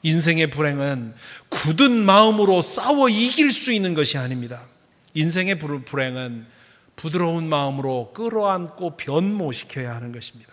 인생의 0.04 0.50
불행은 0.50 1.13
굳은 1.50 1.92
마음으로 1.92 2.62
싸워 2.62 3.08
이길 3.08 3.51
수 3.51 3.72
있는 3.72 3.94
것이 3.94 4.18
아닙니다. 4.18 4.62
인생의 5.13 5.60
불행은 5.60 6.48
부드러운 6.96 7.48
마음으로 7.48 8.12
끌어안고 8.13 8.98
변모시켜야 8.98 9.96
하는 9.96 10.12
것입니다. 10.12 10.51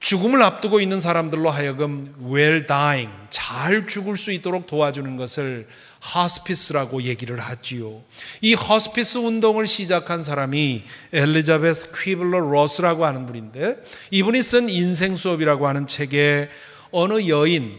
죽음을 0.00 0.42
앞두고 0.42 0.80
있는 0.80 0.98
사람들로 0.98 1.50
하여금 1.50 2.14
well 2.24 2.66
dying, 2.66 3.12
잘 3.28 3.86
죽을 3.86 4.16
수 4.16 4.32
있도록 4.32 4.66
도와주는 4.66 5.16
것을 5.18 5.68
하스피스라고 6.00 7.02
얘기를 7.02 7.38
하지요. 7.38 8.02
이 8.40 8.54
하스피스 8.54 9.18
운동을 9.18 9.66
시작한 9.66 10.22
사람이 10.22 10.84
엘리자베스 11.12 11.90
퀴블러 11.94 12.40
로스라고 12.40 13.04
하는 13.04 13.26
분인데 13.26 13.76
이분이 14.10 14.42
쓴 14.42 14.70
인생 14.70 15.16
수업이라고 15.16 15.68
하는 15.68 15.86
책에 15.86 16.48
어느 16.90 17.28
여인 17.28 17.78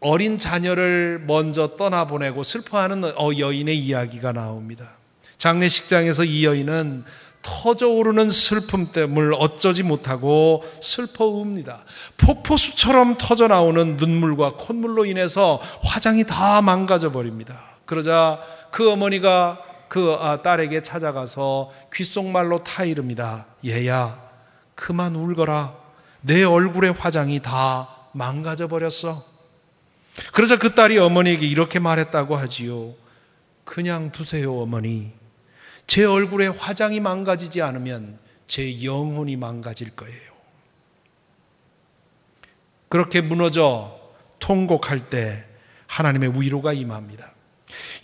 어린 0.00 0.38
자녀를 0.38 1.24
먼저 1.26 1.76
떠나보내고 1.76 2.42
슬퍼하는 2.42 3.04
어, 3.04 3.30
여인의 3.38 3.78
이야기가 3.78 4.32
나옵니다. 4.32 4.96
장례식장에서 5.38 6.24
이 6.24 6.44
여인은 6.44 7.04
터져오르는 7.42 8.28
슬픔 8.28 8.92
때문에 8.92 9.36
어쩌지 9.38 9.82
못하고 9.82 10.62
슬퍼옵니다. 10.80 11.84
폭포수처럼 12.16 13.16
터져 13.18 13.48
나오는 13.48 13.96
눈물과 13.96 14.54
콧물로 14.54 15.04
인해서 15.06 15.60
화장이 15.82 16.24
다 16.24 16.60
망가져 16.60 17.12
버립니다. 17.12 17.62
그러자 17.86 18.40
그 18.70 18.90
어머니가 18.90 19.62
그 19.88 20.16
아, 20.20 20.42
딸에게 20.42 20.82
찾아가서 20.82 21.72
귓속말로 21.92 22.62
타이릅니다. 22.62 23.46
얘야, 23.66 24.20
그만 24.76 25.16
울거라. 25.16 25.74
내 26.20 26.44
얼굴의 26.44 26.92
화장이 26.92 27.40
다 27.40 27.88
망가져 28.12 28.68
버렸어. 28.68 29.24
그러자 30.32 30.58
그 30.58 30.74
딸이 30.74 30.98
어머니에게 30.98 31.46
이렇게 31.46 31.78
말했다고 31.78 32.36
하지요. 32.36 32.94
그냥 33.64 34.12
두세요, 34.12 34.56
어머니. 34.60 35.19
제 35.90 36.04
얼굴에 36.04 36.46
화장이 36.46 37.00
망가지지 37.00 37.62
않으면 37.62 38.16
제 38.46 38.84
영혼이 38.84 39.34
망가질 39.34 39.90
거예요. 39.96 40.30
그렇게 42.88 43.20
무너져 43.20 43.98
통곡할 44.38 45.08
때 45.08 45.44
하나님의 45.88 46.40
위로가 46.40 46.74
임합니다. 46.74 47.34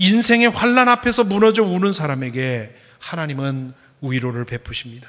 인생의 0.01 0.49
환란 0.49 0.89
앞에서 0.89 1.23
무너져 1.23 1.63
우는 1.63 1.93
사람에게 1.93 2.75
하나님은 2.99 3.73
위로를 4.01 4.45
베푸십니다. 4.47 5.09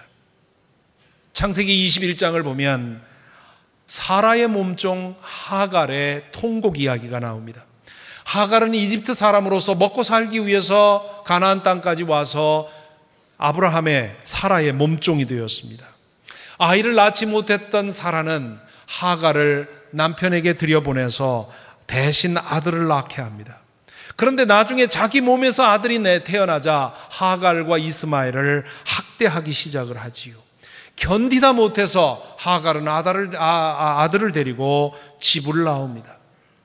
창세기 1.34 1.88
21장을 1.88 2.44
보면 2.44 3.02
사라의 3.88 4.50
몸종 4.50 5.16
하갈의 5.20 6.26
통곡 6.32 6.80
이야기가 6.80 7.22
나옵니다. 7.22 7.66
하갈은 8.28 8.76
이집트 8.76 9.14
사람으로서 9.14 9.76
먹고 9.76 10.04
살기 10.04 10.46
위해서 10.46 11.24
가나안 11.26 11.64
땅까지 11.64 12.04
와서 12.04 12.68
아브라함의 13.38 14.18
사라의 14.26 14.74
몸종이 14.74 15.26
되었습니다. 15.26 15.86
아이를 16.58 16.96
낳지 16.96 17.26
못했던 17.26 17.90
사라는 17.90 18.60
하갈을 18.86 19.70
남편에게 19.92 20.58
들여보내서 20.58 21.50
대신 21.88 22.38
아들을 22.38 22.88
낳게 22.88 23.22
합니다. 23.22 23.60
그런데 24.18 24.44
나중에 24.44 24.88
자기 24.88 25.22
몸에서 25.22 25.64
아들이 25.64 25.98
내 25.98 26.22
태어나자 26.22 26.94
하갈과 27.12 27.78
이스마엘을 27.78 28.66
학대하기 28.86 29.54
시작을 29.54 29.98
하지요. 29.98 30.36
견디다 30.98 31.54
못해서 31.54 32.22
하갈은 32.40 32.90
아들을, 32.90 33.32
아, 33.38 34.02
아 34.02 34.32
데리고 34.34 34.94
집을 35.22 35.64
나옵니다. 35.64 36.17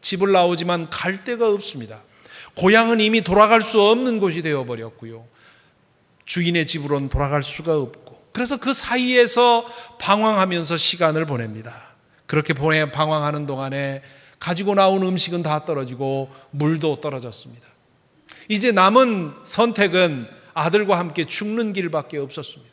집을 0.02 0.32
나오지만 0.32 0.90
갈 0.90 1.24
데가 1.24 1.48
없습니다. 1.50 2.02
고향은 2.54 3.00
이미 3.00 3.22
돌아갈 3.22 3.62
수 3.62 3.80
없는 3.80 4.20
곳이 4.20 4.42
되어버렸고요. 4.42 5.24
주인의 6.26 6.66
집으로는 6.66 7.08
돌아갈 7.08 7.42
수가 7.42 7.78
없고. 7.78 8.22
그래서 8.32 8.58
그 8.58 8.74
사이에서 8.74 9.66
방황하면서 9.98 10.76
시간을 10.76 11.24
보냅니다. 11.24 11.94
그렇게 12.26 12.52
보내 12.52 12.90
방황하는 12.90 13.46
동안에 13.46 14.02
가지고 14.38 14.74
나온 14.74 15.02
음식은 15.02 15.42
다 15.42 15.64
떨어지고 15.64 16.30
물도 16.50 17.00
떨어졌습니다. 17.00 17.66
이제 18.48 18.72
남은 18.72 19.34
선택은 19.44 20.26
아들과 20.54 20.98
함께 20.98 21.26
죽는 21.26 21.72
길밖에 21.72 22.18
없었습니다. 22.18 22.72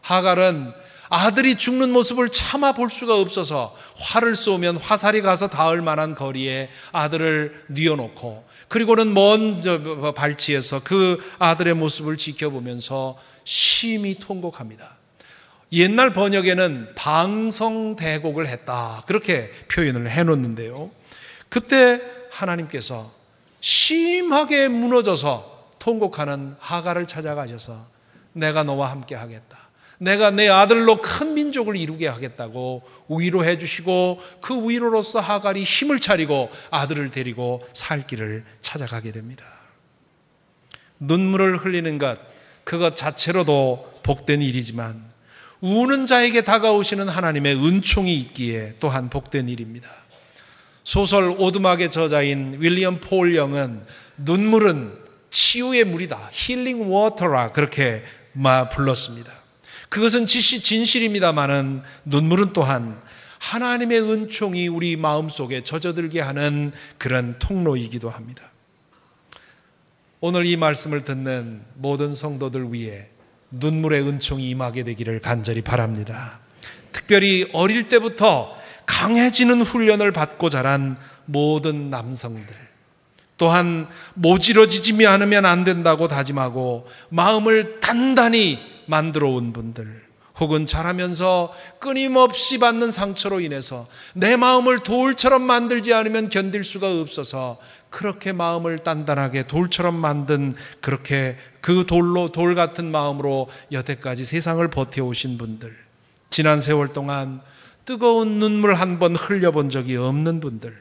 하갈은 0.00 0.72
아들이 1.14 1.56
죽는 1.56 1.92
모습을 1.92 2.30
참아 2.30 2.72
볼 2.72 2.88
수가 2.88 3.20
없어서 3.20 3.76
활을 3.98 4.34
쏘면 4.34 4.78
화살이 4.78 5.20
가서 5.20 5.46
닿을 5.46 5.82
만한 5.82 6.14
거리에 6.14 6.70
아들을 6.90 7.64
뉘어놓고 7.68 8.42
그리고는 8.68 9.12
먼 9.12 9.60
발치에서 10.16 10.80
그 10.82 11.18
아들의 11.38 11.74
모습을 11.74 12.16
지켜보면서 12.16 13.18
심히 13.44 14.14
통곡합니다. 14.14 14.96
옛날 15.72 16.14
번역에는 16.14 16.94
방성대곡을 16.94 18.46
했다. 18.46 19.02
그렇게 19.06 19.50
표현을 19.70 20.08
해놓는데요. 20.08 20.90
그때 21.50 22.00
하나님께서 22.30 23.12
심하게 23.60 24.68
무너져서 24.68 25.74
통곡하는 25.78 26.56
하가를 26.58 27.04
찾아가셔서 27.04 27.84
내가 28.32 28.62
너와 28.62 28.90
함께 28.90 29.14
하겠다. 29.14 29.61
내가 30.02 30.32
내 30.32 30.48
아들로 30.48 31.00
큰 31.00 31.34
민족을 31.34 31.76
이루게 31.76 32.08
하겠다고 32.08 32.82
위로해 33.08 33.56
주시고 33.56 34.20
그 34.40 34.68
위로로서 34.68 35.20
하갈이 35.20 35.62
힘을 35.62 36.00
차리고 36.00 36.50
아들을 36.70 37.10
데리고 37.10 37.62
살 37.72 38.04
길을 38.04 38.44
찾아가게 38.60 39.12
됩니다. 39.12 39.44
눈물을 40.98 41.56
흘리는 41.58 41.98
것, 41.98 42.18
그것 42.64 42.96
자체로도 42.96 44.00
복된 44.02 44.42
일이지만 44.42 45.04
우는 45.60 46.06
자에게 46.06 46.42
다가오시는 46.42 47.08
하나님의 47.08 47.64
은총이 47.64 48.12
있기에 48.16 48.74
또한 48.80 49.08
복된 49.08 49.48
일입니다. 49.48 49.88
소설 50.82 51.32
오두막의 51.38 51.92
저자인 51.92 52.56
윌리엄 52.58 52.98
폴 52.98 53.36
영은 53.36 53.82
눈물은 54.16 54.98
치유의 55.30 55.84
물이다. 55.84 56.30
힐링 56.32 56.92
워터라 56.92 57.52
그렇게 57.52 58.02
불렀습니다. 58.72 59.41
그것은 59.92 60.24
진실입니다만은 60.24 61.82
눈물은 62.06 62.54
또한 62.54 62.98
하나님의 63.40 64.00
은총이 64.00 64.66
우리 64.68 64.96
마음속에 64.96 65.64
젖어들게 65.64 66.18
하는 66.18 66.72
그런 66.96 67.38
통로이기도 67.38 68.08
합니다. 68.08 68.42
오늘 70.20 70.46
이 70.46 70.56
말씀을 70.56 71.04
듣는 71.04 71.60
모든 71.74 72.14
성도들 72.14 72.72
위해 72.72 73.08
눈물의 73.50 74.08
은총이 74.08 74.48
임하게 74.48 74.84
되기를 74.84 75.20
간절히 75.20 75.60
바랍니다. 75.60 76.40
특별히 76.92 77.50
어릴 77.52 77.88
때부터 77.88 78.56
강해지는 78.86 79.60
훈련을 79.60 80.12
받고 80.12 80.48
자란 80.48 80.96
모든 81.26 81.90
남성들, 81.90 82.56
또한 83.36 83.88
모질어지지 84.14 85.06
않으면 85.06 85.44
안 85.44 85.64
된다고 85.64 86.08
다짐하고 86.08 86.88
마음을 87.10 87.80
단단히 87.80 88.71
만들어 88.86 89.28
온 89.30 89.52
분들, 89.52 90.02
혹은 90.40 90.66
자라면서 90.66 91.52
끊임없이 91.78 92.58
받는 92.58 92.90
상처로 92.90 93.40
인해서 93.40 93.86
내 94.14 94.36
마음을 94.36 94.80
돌처럼 94.80 95.42
만들지 95.42 95.92
않으면 95.92 96.30
견딜 96.30 96.64
수가 96.64 97.00
없어서 97.00 97.58
그렇게 97.90 98.32
마음을 98.32 98.78
단단하게 98.78 99.46
돌처럼 99.46 99.94
만든 99.94 100.54
그렇게 100.80 101.36
그 101.60 101.84
돌로 101.86 102.32
돌 102.32 102.54
같은 102.54 102.90
마음으로 102.90 103.48
여태까지 103.70 104.24
세상을 104.24 104.66
버텨오신 104.68 105.36
분들, 105.36 105.76
지난 106.30 106.60
세월 106.60 106.92
동안 106.94 107.42
뜨거운 107.84 108.38
눈물 108.38 108.74
한 108.74 108.98
번 108.98 109.14
흘려본 109.14 109.68
적이 109.68 109.96
없는 109.98 110.40
분들, 110.40 110.74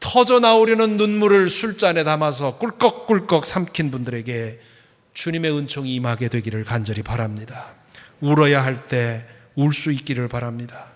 터져 0.00 0.40
나오려는 0.40 0.96
눈물을 0.96 1.48
술잔에 1.48 2.04
담아서 2.04 2.56
꿀꺽꿀꺽 2.56 3.44
삼킨 3.44 3.90
분들에게 3.90 4.58
주님의 5.18 5.50
은총이 5.50 5.92
임하게 5.96 6.28
되기를 6.28 6.64
간절히 6.64 7.02
바랍니다. 7.02 7.74
울어야 8.20 8.62
할 8.62 8.86
때 8.86 9.26
울 9.56 9.72
수 9.72 9.90
있기를 9.90 10.28
바랍니다. 10.28 10.86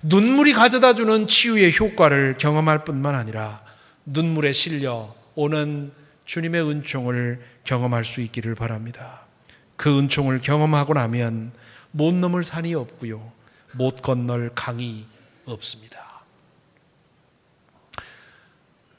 눈물이 0.00 0.54
가져다 0.54 0.94
주는 0.94 1.26
치유의 1.26 1.78
효과를 1.78 2.38
경험할 2.38 2.84
뿐만 2.84 3.14
아니라 3.14 3.62
눈물에 4.06 4.52
실려 4.52 5.14
오는 5.34 5.92
주님의 6.24 6.66
은총을 6.66 7.42
경험할 7.64 8.06
수 8.06 8.22
있기를 8.22 8.54
바랍니다. 8.54 9.26
그 9.76 9.98
은총을 9.98 10.40
경험하고 10.40 10.94
나면 10.94 11.52
못 11.90 12.14
넘을 12.14 12.44
산이 12.44 12.74
없고요. 12.74 13.30
못 13.72 14.00
건널 14.00 14.50
강이 14.54 15.04
없습니다. 15.44 16.22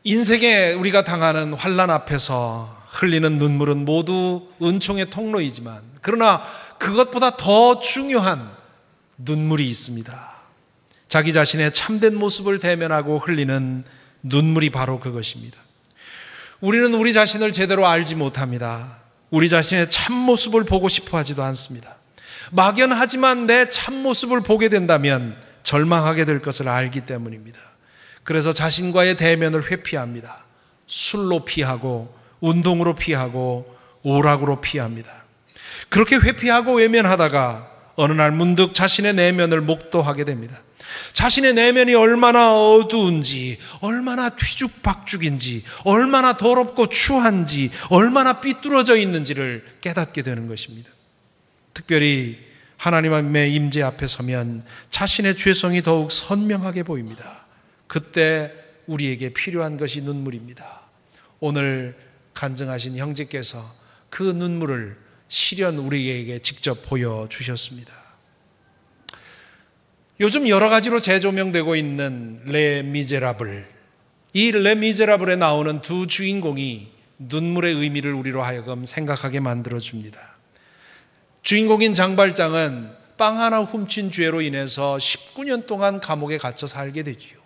인생에 0.03 0.73
우리가 0.73 1.03
당하는 1.03 1.53
환란 1.53 1.89
앞에서 1.89 2.78
흘리는 2.89 3.37
눈물은 3.37 3.85
모두 3.85 4.47
은총의 4.61 5.09
통로이지만 5.09 5.81
그러나 6.01 6.41
그것보다 6.77 7.37
더 7.37 7.79
중요한 7.79 8.49
눈물이 9.17 9.67
있습니다. 9.67 10.29
자기 11.07 11.33
자신의 11.33 11.73
참된 11.73 12.15
모습을 12.15 12.59
대면하고 12.59 13.19
흘리는 13.19 13.83
눈물이 14.23 14.69
바로 14.69 14.99
그것입니다. 14.99 15.57
우리는 16.61 16.93
우리 16.93 17.13
자신을 17.13 17.51
제대로 17.51 17.87
알지 17.87 18.15
못합니다. 18.15 18.99
우리 19.29 19.49
자신의 19.49 19.89
참모습을 19.89 20.63
보고 20.63 20.87
싶어 20.87 21.17
하지도 21.17 21.43
않습니다. 21.43 21.95
막연하지만 22.51 23.45
내 23.45 23.69
참모습을 23.69 24.41
보게 24.41 24.69
된다면 24.69 25.37
절망하게 25.63 26.25
될 26.25 26.41
것을 26.41 26.67
알기 26.67 27.01
때문입니다. 27.01 27.59
그래서 28.23 28.53
자신과의 28.53 29.17
대면을 29.17 29.71
회피합니다. 29.71 30.45
술로 30.87 31.45
피하고, 31.45 32.13
운동으로 32.39 32.95
피하고, 32.95 33.75
오락으로 34.03 34.61
피합니다. 34.61 35.25
그렇게 35.89 36.15
회피하고 36.15 36.75
외면하다가 36.75 37.69
어느 37.95 38.13
날 38.13 38.31
문득 38.31 38.73
자신의 38.73 39.13
내면을 39.15 39.61
목도하게 39.61 40.23
됩니다. 40.23 40.61
자신의 41.13 41.53
내면이 41.53 41.93
얼마나 41.95 42.53
어두운지, 42.53 43.57
얼마나 43.81 44.29
뒤죽박죽인지, 44.29 45.63
얼마나 45.83 46.37
더럽고 46.37 46.87
추한지, 46.87 47.71
얼마나 47.89 48.39
삐뚤어져 48.39 48.95
있는지를 48.95 49.65
깨닫게 49.81 50.21
되는 50.21 50.47
것입니다. 50.47 50.89
특별히 51.73 52.39
하나님의 52.77 53.53
임재 53.53 53.81
앞에 53.81 54.07
서면 54.07 54.63
자신의 54.89 55.35
죄성이 55.37 55.81
더욱 55.83 56.11
선명하게 56.11 56.83
보입니다. 56.83 57.45
그때 57.87 58.53
우리에게 58.87 59.33
필요한 59.33 59.77
것이 59.77 60.01
눈물입니다. 60.01 60.81
오늘 61.39 61.95
간증하신 62.39 62.95
형제께서 62.95 63.61
그 64.09 64.23
눈물을 64.23 64.95
실현 65.27 65.77
우리에게 65.77 66.39
직접 66.39 66.81
보여주셨습니다. 66.83 67.93
요즘 70.21 70.47
여러 70.47 70.69
가지로 70.69 71.01
재조명되고 71.01 71.75
있는 71.75 72.41
레 72.45 72.81
미제라블. 72.83 73.67
이 74.31 74.51
레 74.51 74.75
미제라블에 74.75 75.35
나오는 75.35 75.81
두 75.81 76.07
주인공이 76.07 76.89
눈물의 77.17 77.75
의미를 77.75 78.13
우리로 78.13 78.41
하여금 78.41 78.85
생각하게 78.85 79.41
만들어줍니다. 79.41 80.17
주인공인 81.43 81.93
장발장은 81.93 82.91
빵 83.17 83.41
하나 83.41 83.59
훔친 83.59 84.11
죄로 84.11 84.39
인해서 84.39 84.95
19년 84.95 85.67
동안 85.67 85.99
감옥에 85.99 86.37
갇혀 86.37 86.67
살게 86.67 87.03
되지요. 87.03 87.37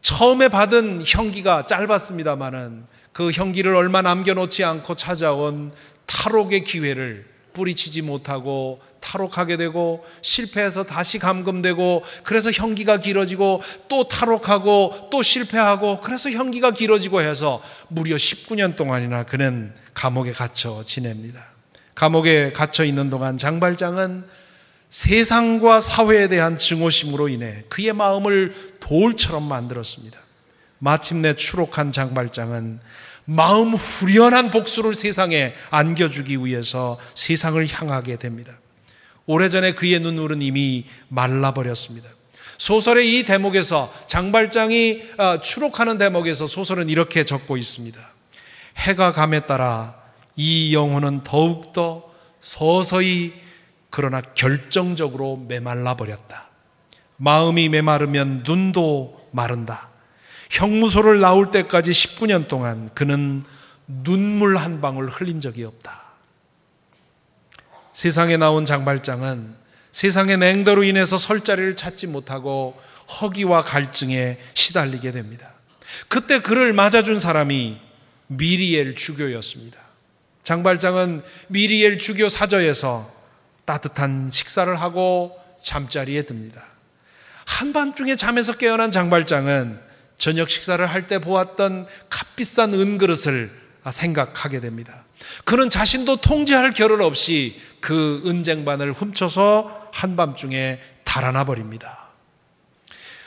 처음에 0.00 0.46
받은 0.46 1.02
형기가 1.04 1.66
짧았습니다마는 1.66 2.86
그 3.18 3.32
형기를 3.32 3.74
얼마 3.74 4.00
남겨놓지 4.00 4.62
않고 4.62 4.94
찾아온 4.94 5.72
탈옥의 6.06 6.62
기회를 6.62 7.26
뿌리치지 7.52 8.02
못하고 8.02 8.80
탈옥하게 9.00 9.56
되고 9.56 10.06
실패해서 10.22 10.84
다시 10.84 11.18
감금되고 11.18 12.04
그래서 12.22 12.52
형기가 12.52 12.98
길어지고 12.98 13.60
또 13.88 14.06
탈옥하고 14.06 15.08
또 15.10 15.20
실패하고 15.20 16.00
그래서 16.00 16.30
형기가 16.30 16.70
길어지고 16.70 17.20
해서 17.20 17.60
무려 17.88 18.14
19년 18.14 18.76
동안이나 18.76 19.24
그는 19.24 19.74
감옥에 19.94 20.30
갇혀 20.30 20.84
지냅니다. 20.84 21.44
감옥에 21.96 22.52
갇혀 22.52 22.84
있는 22.84 23.10
동안 23.10 23.36
장발장은 23.36 24.26
세상과 24.90 25.80
사회에 25.80 26.28
대한 26.28 26.56
증오심으로 26.56 27.30
인해 27.30 27.64
그의 27.68 27.94
마음을 27.94 28.54
돌처럼 28.78 29.42
만들었습니다. 29.42 30.20
마침내 30.78 31.34
추록한 31.34 31.90
장발장은 31.90 32.78
마음 33.30 33.74
후련한 33.74 34.50
복수를 34.50 34.94
세상에 34.94 35.52
안겨주기 35.68 36.38
위해서 36.38 36.98
세상을 37.14 37.66
향하게 37.70 38.16
됩니다. 38.16 38.58
오래전에 39.26 39.74
그의 39.74 40.00
눈물은 40.00 40.40
이미 40.40 40.86
말라버렸습니다. 41.08 42.08
소설의 42.56 43.18
이 43.18 43.24
대목에서 43.24 43.92
장발장이 44.06 45.02
어, 45.18 45.40
추록하는 45.42 45.98
대목에서 45.98 46.46
소설은 46.46 46.88
이렇게 46.88 47.24
적고 47.24 47.58
있습니다. 47.58 48.00
해가 48.78 49.12
감에 49.12 49.40
따라 49.40 50.00
이 50.34 50.74
영혼은 50.74 51.22
더욱더 51.22 52.10
서서히 52.40 53.34
그러나 53.90 54.22
결정적으로 54.22 55.36
메말라 55.36 55.96
버렸다. 55.96 56.48
마음이 57.18 57.68
메마르면 57.68 58.44
눈도 58.46 59.20
마른다. 59.32 59.87
형무소를 60.50 61.20
나올 61.20 61.50
때까지 61.50 61.90
19년 61.90 62.48
동안 62.48 62.88
그는 62.94 63.44
눈물 63.86 64.56
한 64.56 64.80
방울 64.80 65.08
흘린 65.08 65.40
적이 65.40 65.64
없다. 65.64 66.02
세상에 67.94 68.36
나온 68.36 68.64
장발장은 68.64 69.54
세상의 69.92 70.38
냉도로 70.38 70.84
인해서 70.84 71.18
설 71.18 71.40
자리를 71.40 71.74
찾지 71.76 72.06
못하고 72.06 72.80
허기와 73.20 73.64
갈증에 73.64 74.38
시달리게 74.54 75.12
됩니다. 75.12 75.54
그때 76.08 76.40
그를 76.40 76.72
맞아준 76.72 77.18
사람이 77.18 77.80
미리엘 78.28 78.94
주교였습니다. 78.94 79.78
장발장은 80.44 81.22
미리엘 81.48 81.98
주교 81.98 82.28
사저에서 82.28 83.12
따뜻한 83.64 84.30
식사를 84.30 84.74
하고 84.80 85.38
잠자리에 85.62 86.22
듭니다. 86.22 86.64
한밤중에 87.46 88.16
잠에서 88.16 88.56
깨어난 88.56 88.90
장발장은 88.90 89.87
저녁 90.18 90.50
식사를 90.50 90.84
할 90.84 91.02
때 91.02 91.18
보았던 91.18 91.86
값비싼 92.10 92.74
은그릇을 92.74 93.50
생각하게 93.90 94.60
됩니다. 94.60 95.04
그는 95.44 95.70
자신도 95.70 96.16
통제할 96.16 96.74
겨를 96.74 97.00
없이 97.02 97.60
그 97.80 98.22
은쟁반을 98.26 98.92
훔쳐서 98.92 99.90
한밤중에 99.92 100.78
달아나 101.04 101.44
버립니다. 101.44 102.08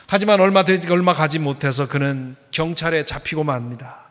하지만 0.08 0.42
얼마 0.42 0.64
되지 0.64 0.90
얼마 0.90 1.14
가지 1.14 1.40
못해서 1.40 1.88
그는 1.88 2.36
경찰에 2.52 3.06
잡히고 3.06 3.46
맙니다. 3.46 4.10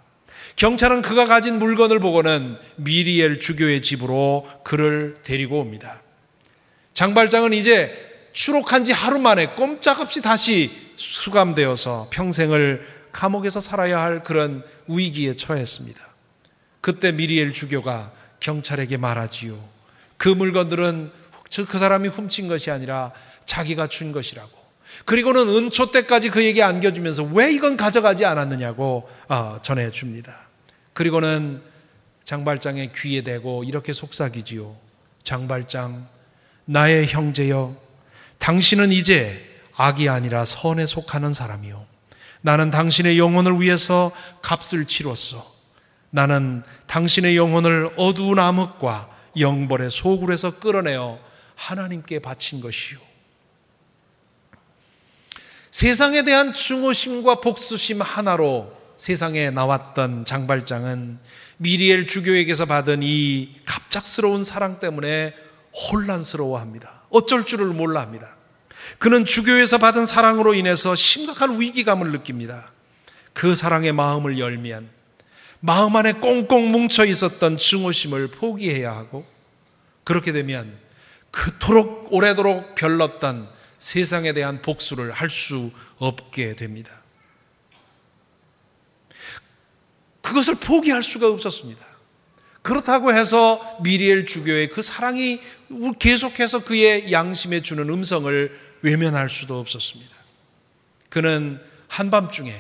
경찰은 0.57 1.03
그가 1.03 1.27
가진 1.27 1.59
물건을 1.59 2.01
보고는 2.01 2.57
미리엘 2.77 3.41
주교의 3.41 3.83
집으로 3.83 4.49
그를 4.65 5.17
데리고 5.23 5.61
옵니다. 5.61 6.01
장발장은 6.95 7.53
이제 7.53 8.29
추록한 8.33 8.85
지 8.85 8.93
하루 8.93 9.19
만에 9.19 9.47
꼼짝없이 9.49 10.23
다시 10.23 10.90
수감되어서 11.01 12.09
평생을 12.11 12.87
감옥에서 13.11 13.59
살아야 13.59 14.01
할 14.01 14.23
그런 14.23 14.63
위기에 14.87 15.35
처했습니다. 15.35 15.99
그때 16.81 17.11
미리엘 17.11 17.53
주교가 17.53 18.13
경찰에게 18.39 18.97
말하지요. 18.99 19.59
그 20.19 20.29
물건들은 20.29 21.11
그 21.69 21.79
사람이 21.79 22.09
훔친 22.09 22.49
것이 22.49 22.71
아니라 22.71 23.13
자기가 23.47 23.87
준 23.87 24.13
것이라고. 24.13 24.51
그리고는 25.07 25.49
은초 25.49 25.91
때까지 25.91 26.29
그에게 26.29 26.63
안겨주면서 26.63 27.25
왜 27.33 27.51
이건 27.53 27.77
가져가지 27.77 28.25
않았느냐고 28.27 29.09
어, 29.29 29.59
전해줍니다. 29.63 30.37
그리고는 30.93 31.63
장발장의 32.25 32.93
귀에 32.95 33.23
대고 33.23 33.65
이렇게 33.65 33.93
속삭이지요. 33.93 34.77
장발장, 35.25 36.07
나의 36.67 37.07
형제여, 37.07 37.75
당신은 38.39 38.93
이제 38.93 39.50
악이 39.81 40.11
아니라 40.11 40.45
선에 40.45 40.85
속하는 40.85 41.33
사람이요. 41.33 41.87
나는 42.43 42.71
당신의 42.71 43.19
영혼을 43.19 43.61
위해서 43.61 44.13
값을 44.43 44.85
치렀어. 44.87 45.55
나는 46.11 46.63
당신의 46.87 47.37
영혼을 47.37 47.89
어두운 47.97 48.39
암흑과 48.39 49.09
영벌의 49.39 49.91
소굴에서 49.91 50.59
끌어내어 50.59 51.19
하나님께 51.55 52.19
바친 52.19 52.61
것이요. 52.61 52.99
세상에 55.71 56.25
대한 56.25 56.53
증오심과 56.53 57.37
복수심 57.37 58.03
하나로 58.03 58.77
세상에 58.99 59.51
나왔던 59.51 60.27
장발장은 60.27 61.19
미리엘 61.57 62.07
주교에게서 62.07 62.67
받은 62.67 63.01
이 63.03 63.57
갑작스러운 63.65 64.45
사랑 64.45 64.79
때문에 64.79 65.35
혼란스러워 65.73 66.59
합니다. 66.59 67.03
어쩔 67.09 67.47
줄을 67.47 67.69
몰라 67.69 68.01
합니다. 68.01 68.37
그는 68.99 69.25
주교에서 69.25 69.79
받은 69.79 70.07
사랑으로 70.07 70.55
인해서 70.55 70.95
심각한 70.95 71.61
위기감을 71.61 72.13
느낍니다. 72.13 72.73
그 73.33 73.55
사랑의 73.55 73.93
마음을 73.93 74.39
열면 74.39 74.89
마음 75.61 75.97
안에 75.97 76.15
꽁꽁 76.15 76.73
뭉쳐 76.73 77.05
있었던 77.05 77.59
증오심을 77.59 78.29
포기해야 78.29 78.93
하고 78.93 79.27
그렇게 80.05 80.33
되면 80.33 80.79
그토록 81.31 82.09
오래도록 82.13 82.75
별렀던 82.75 83.49
세상에 83.79 84.33
대한 84.33 84.63
복수를 84.63 85.11
할 85.13 85.31
수 85.31 85.71
없게 85.99 86.55
됩니다. 86.55 86.91
그것을 90.23 90.55
포기할 90.57 91.03
수가 91.03 91.29
없었습니다. 91.29 91.85
그렇다고 92.63 93.13
해서 93.15 93.79
미리엘 93.83 94.27
주교의 94.27 94.71
그 94.71 94.83
사랑이 94.83 95.41
계속해서 95.99 96.65
그의 96.65 97.11
양심에 97.13 97.61
주는 97.63 97.89
음성을 97.89 98.70
외면할 98.83 99.29
수도 99.29 99.59
없었습니다. 99.59 100.15
그는 101.09 101.61
한밤중에 101.89 102.55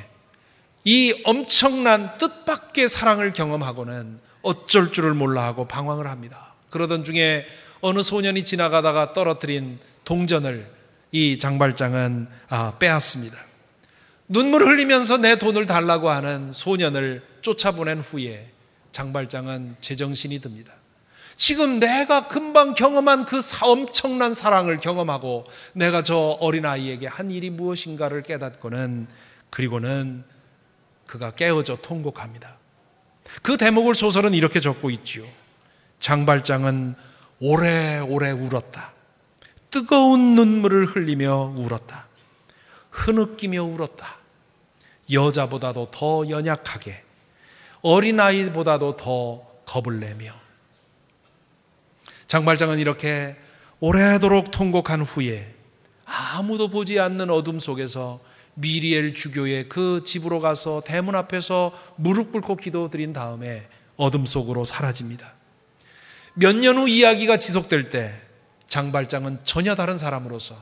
이 0.85 1.21
엄청난 1.25 2.17
뜻밖의 2.19 2.89
사랑을 2.89 3.33
경험하고는 3.33 4.19
어쩔 4.43 4.93
줄을 4.93 5.15
몰라 5.15 5.45
하고 5.45 5.67
방황을 5.69 6.07
합니다. 6.07 6.55
그러던 6.71 7.05
중에 7.05 7.47
어느 7.81 8.03
소년이 8.03 8.45
지나가다가 8.45 9.13
떨어뜨린 9.13 9.79
동전을 10.05 10.71
이 11.13 11.39
장발장은 11.39 12.29
아, 12.49 12.75
빼앗습니다. 12.79 13.37
눈물 14.29 14.65
흘리면서 14.65 15.17
내 15.17 15.37
돈을 15.37 15.67
달라고 15.67 16.09
하는 16.09 16.53
소년을 16.53 17.23
쫓아보낸 17.43 17.99
후에 18.01 18.49
장발장은 18.93 19.77
제정신이 19.81 20.41
듭니다. 20.41 20.73
지금 21.41 21.81
내가 21.81 22.29
금방 22.29 22.75
경험한 22.75 23.25
그 23.25 23.41
엄청난 23.63 24.35
사랑을 24.35 24.79
경험하고 24.79 25.47
내가 25.73 26.03
저 26.03 26.37
어린아이에게 26.39 27.07
한 27.07 27.31
일이 27.31 27.49
무엇인가를 27.49 28.25
깨닫고는 28.25 29.07
그리고는 29.49 30.23
그가 31.07 31.31
깨어져 31.31 31.77
통곡합니다. 31.77 32.59
그 33.41 33.57
대목을 33.57 33.95
소설은 33.95 34.35
이렇게 34.35 34.61
적고 34.61 34.91
있지요. 34.91 35.25
장발장은 35.99 36.95
오래오래 37.41 38.33
울었다. 38.33 38.93
뜨거운 39.71 40.35
눈물을 40.35 40.95
흘리며 40.95 41.55
울었다. 41.57 42.07
흐느끼며 42.91 43.63
울었다. 43.63 44.19
여자보다도 45.11 45.91
더 45.91 46.29
연약하게 46.29 47.03
어린아이보다도 47.81 48.99
더 48.99 49.43
겁을 49.65 50.01
내며 50.01 50.40
장발장은 52.31 52.79
이렇게 52.79 53.35
오래도록 53.81 54.53
통곡한 54.53 55.03
후에 55.03 55.53
아무도 56.05 56.69
보지 56.69 57.01
않는 57.01 57.29
어둠 57.29 57.59
속에서 57.59 58.21
미리엘 58.55 59.15
주교의 59.15 59.69
그 59.69 60.05
집으로 60.07 60.39
가서 60.39 60.81
대문 60.87 61.17
앞에서 61.17 61.73
무릎 61.97 62.31
꿇고 62.31 62.55
기도드린 62.55 63.13
다음에 63.13 63.67
어둠 63.97 64.27
속으로 64.27 64.65
사라집니다. 64.65 65.35
몇 66.35 66.55
년 66.55 66.79
후 66.79 66.89
이야기가 66.89 67.37
지속될 67.37 67.89
때 67.89 68.15
장발장은 68.69 69.41
전혀 69.45 69.75
다른 69.75 69.99
사람으로서 69.99 70.55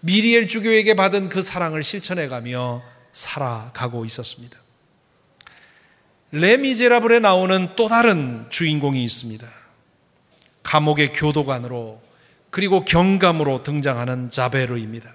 미리엘 0.00 0.46
주교에게 0.46 0.94
받은 0.94 1.30
그 1.30 1.40
사랑을 1.40 1.82
실천해 1.82 2.28
가며 2.28 2.82
살아가고 3.14 4.04
있었습니다. 4.04 4.58
레미제라블에 6.32 7.20
나오는 7.20 7.70
또 7.76 7.88
다른 7.88 8.44
주인공이 8.50 9.02
있습니다. 9.02 9.61
감옥의 10.62 11.12
교도관으로 11.12 12.00
그리고 12.50 12.84
경감으로 12.84 13.62
등장하는 13.62 14.30
자베르입니다. 14.30 15.14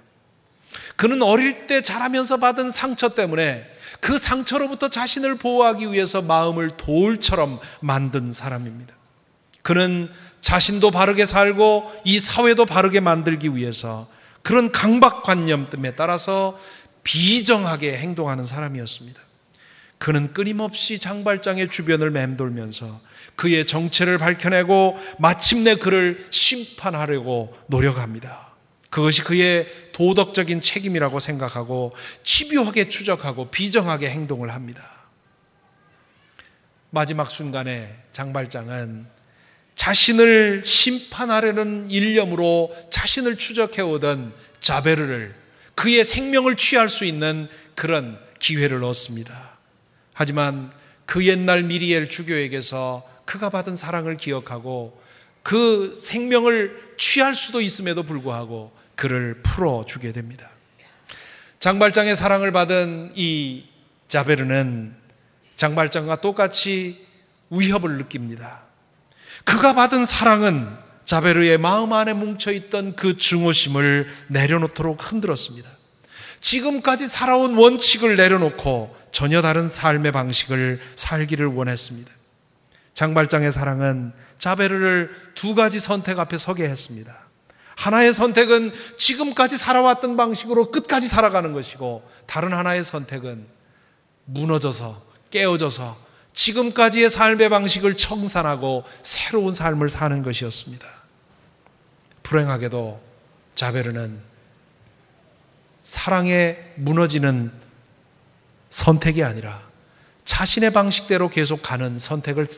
그는 0.96 1.22
어릴 1.22 1.66
때 1.66 1.80
자라면서 1.80 2.38
받은 2.38 2.70
상처 2.70 3.10
때문에 3.10 3.64
그 4.00 4.18
상처로부터 4.18 4.88
자신을 4.88 5.36
보호하기 5.36 5.92
위해서 5.92 6.22
마음을 6.22 6.70
돌처럼 6.70 7.58
만든 7.80 8.32
사람입니다. 8.32 8.94
그는 9.62 10.10
자신도 10.40 10.90
바르게 10.90 11.26
살고 11.26 11.92
이 12.04 12.18
사회도 12.18 12.66
바르게 12.66 13.00
만들기 13.00 13.54
위해서 13.54 14.08
그런 14.42 14.72
강박관념에 14.72 15.94
따라서 15.96 16.58
비정하게 17.04 17.98
행동하는 17.98 18.44
사람이었습니다. 18.44 19.20
그는 19.98 20.32
끊임없이 20.32 20.98
장발장의 20.98 21.70
주변을 21.70 22.10
맴돌면서 22.10 23.00
그의 23.38 23.66
정체를 23.66 24.18
밝혀내고 24.18 24.98
마침내 25.20 25.76
그를 25.76 26.26
심판하려고 26.30 27.56
노력합니다. 27.68 28.48
그것이 28.90 29.22
그의 29.22 29.68
도덕적인 29.92 30.60
책임이라고 30.60 31.20
생각하고 31.20 31.92
집요하게 32.24 32.88
추적하고 32.88 33.50
비정하게 33.50 34.10
행동을 34.10 34.50
합니다. 34.50 34.82
마지막 36.90 37.30
순간에 37.30 37.94
장발장은 38.10 39.06
자신을 39.76 40.64
심판하려는 40.66 41.88
일념으로 41.88 42.76
자신을 42.90 43.38
추적해 43.38 43.82
오던 43.82 44.32
자베르를 44.58 45.32
그의 45.76 46.04
생명을 46.04 46.56
취할 46.56 46.88
수 46.88 47.04
있는 47.04 47.48
그런 47.76 48.18
기회를 48.40 48.82
얻습니다. 48.82 49.56
하지만 50.12 50.72
그 51.06 51.24
옛날 51.24 51.62
미리엘 51.62 52.08
주교에게서 52.08 53.17
그가 53.28 53.50
받은 53.50 53.76
사랑을 53.76 54.16
기억하고 54.16 54.98
그 55.42 55.94
생명을 55.98 56.94
취할 56.96 57.34
수도 57.34 57.60
있음에도 57.60 58.02
불구하고 58.02 58.72
그를 58.96 59.42
풀어주게 59.42 60.12
됩니다. 60.12 60.48
장발장의 61.60 62.16
사랑을 62.16 62.52
받은 62.52 63.12
이 63.16 63.64
자베르는 64.08 64.96
장발장과 65.56 66.22
똑같이 66.22 67.06
위협을 67.50 67.98
느낍니다. 67.98 68.62
그가 69.44 69.74
받은 69.74 70.06
사랑은 70.06 70.66
자베르의 71.04 71.58
마음 71.58 71.92
안에 71.92 72.14
뭉쳐있던 72.14 72.96
그 72.96 73.18
증오심을 73.18 74.08
내려놓도록 74.28 75.12
흔들었습니다. 75.12 75.68
지금까지 76.40 77.08
살아온 77.08 77.58
원칙을 77.58 78.16
내려놓고 78.16 78.96
전혀 79.12 79.42
다른 79.42 79.68
삶의 79.68 80.12
방식을 80.12 80.80
살기를 80.94 81.44
원했습니다. 81.44 82.17
장발장의 82.98 83.52
사랑은 83.52 84.12
자베르를 84.38 85.14
두 85.36 85.54
가지 85.54 85.78
선택 85.78 86.18
앞에 86.18 86.36
서게 86.36 86.64
했습니다. 86.64 87.16
하나의 87.76 88.12
선택은 88.12 88.72
지금까지 88.96 89.56
살아왔던 89.56 90.16
방식으로 90.16 90.72
끝까지 90.72 91.06
살아가는 91.06 91.52
것이고 91.52 92.02
다른 92.26 92.52
하나의 92.52 92.82
선택은 92.82 93.46
무너져서 94.24 95.00
깨어져서 95.30 95.96
지금까지의 96.34 97.08
삶의 97.08 97.50
방식을 97.50 97.96
청산하고 97.96 98.82
새로운 99.04 99.54
삶을 99.54 99.90
사는 99.90 100.20
것이었습니다. 100.24 100.84
불행하게도 102.24 103.00
자베르는 103.54 104.18
사랑에 105.84 106.58
무너지는 106.74 107.52
선택이 108.70 109.22
아니라 109.22 109.68
자신의 110.24 110.72
방식대로 110.72 111.28
계속 111.28 111.62
가는 111.62 112.00
선택을 112.00 112.48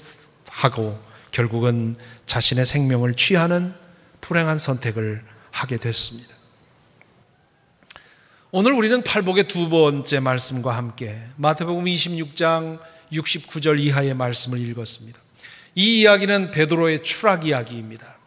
하고 0.51 1.01
결국은 1.31 1.97
자신의 2.27 2.67
생명을 2.67 3.15
취하는 3.15 3.73
불행한 4.21 4.59
선택을 4.59 5.23
하게 5.51 5.79
됐습니다. 5.79 6.35
오늘 8.53 8.73
우리는 8.73 9.03
팔복의 9.03 9.45
두 9.45 9.69
번째 9.69 10.21
말씀과 10.21 10.77
함께 10.77 11.19
마태복음 11.37 11.85
26장 11.85 12.81
69절 13.13 13.79
이하의 13.79 14.15
말씀을 14.15 14.59
읽었습니다. 14.59 15.19
이 15.77 16.01
이야기는 16.01 16.51
베드로의 16.51 17.03
추락 17.05 17.47
이야기입니다. 17.47 18.19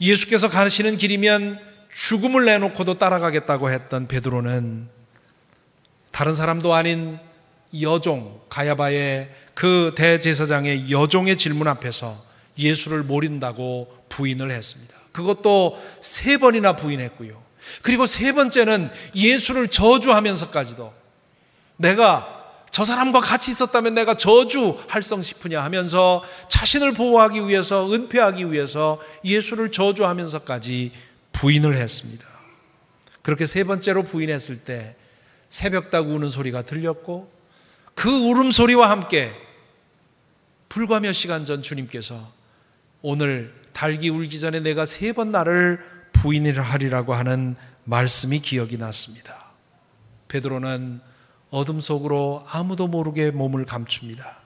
예수께서 0.00 0.48
가시는 0.48 0.98
길이면 0.98 1.58
죽음을 1.92 2.44
내놓고도 2.44 2.98
따라가겠다고 2.98 3.70
했던 3.70 4.08
베드로는 4.08 4.88
다른 6.10 6.34
사람도 6.34 6.74
아닌 6.74 7.18
여종 7.80 8.42
가야바의 8.48 9.30
그 9.60 9.92
대제사장의 9.94 10.90
여종의 10.90 11.36
질문 11.36 11.68
앞에서 11.68 12.16
예수를 12.56 13.02
모른다고 13.02 13.94
부인을 14.08 14.50
했습니다. 14.50 14.94
그것도 15.12 15.78
세 16.00 16.38
번이나 16.38 16.76
부인했고요. 16.76 17.38
그리고 17.82 18.06
세 18.06 18.32
번째는 18.32 18.88
예수를 19.14 19.68
저주하면서까지도 19.68 20.94
내가 21.76 22.54
저 22.70 22.86
사람과 22.86 23.20
같이 23.20 23.50
있었다면 23.50 23.92
내가 23.92 24.14
저주할 24.14 25.02
성 25.02 25.20
싶으냐 25.20 25.62
하면서 25.62 26.24
자신을 26.48 26.92
보호하기 26.92 27.46
위해서 27.46 27.92
은폐하기 27.92 28.50
위해서 28.52 28.98
예수를 29.26 29.72
저주하면서까지 29.72 30.92
부인을 31.32 31.76
했습니다. 31.76 32.24
그렇게 33.20 33.44
세 33.44 33.64
번째로 33.64 34.04
부인했을 34.04 34.64
때 34.64 34.96
새벽닭 35.50 36.08
우는 36.08 36.30
소리가 36.30 36.62
들렸고 36.62 37.30
그 37.94 38.08
울음소리와 38.08 38.88
함께 38.88 39.49
불과 40.70 41.00
몇 41.00 41.12
시간 41.12 41.44
전 41.44 41.62
주님께서 41.62 42.32
오늘 43.02 43.52
달기 43.72 44.08
울기 44.08 44.40
전에 44.40 44.60
내가 44.60 44.86
세 44.86 45.12
번 45.12 45.32
나를 45.32 45.84
부인을 46.12 46.60
하리라고 46.62 47.12
하는 47.12 47.56
말씀이 47.84 48.38
기억이 48.40 48.76
났습니다. 48.76 49.46
베드로는 50.28 51.00
어둠 51.50 51.80
속으로 51.80 52.44
아무도 52.48 52.86
모르게 52.86 53.30
몸을 53.32 53.66
감춥니다. 53.66 54.38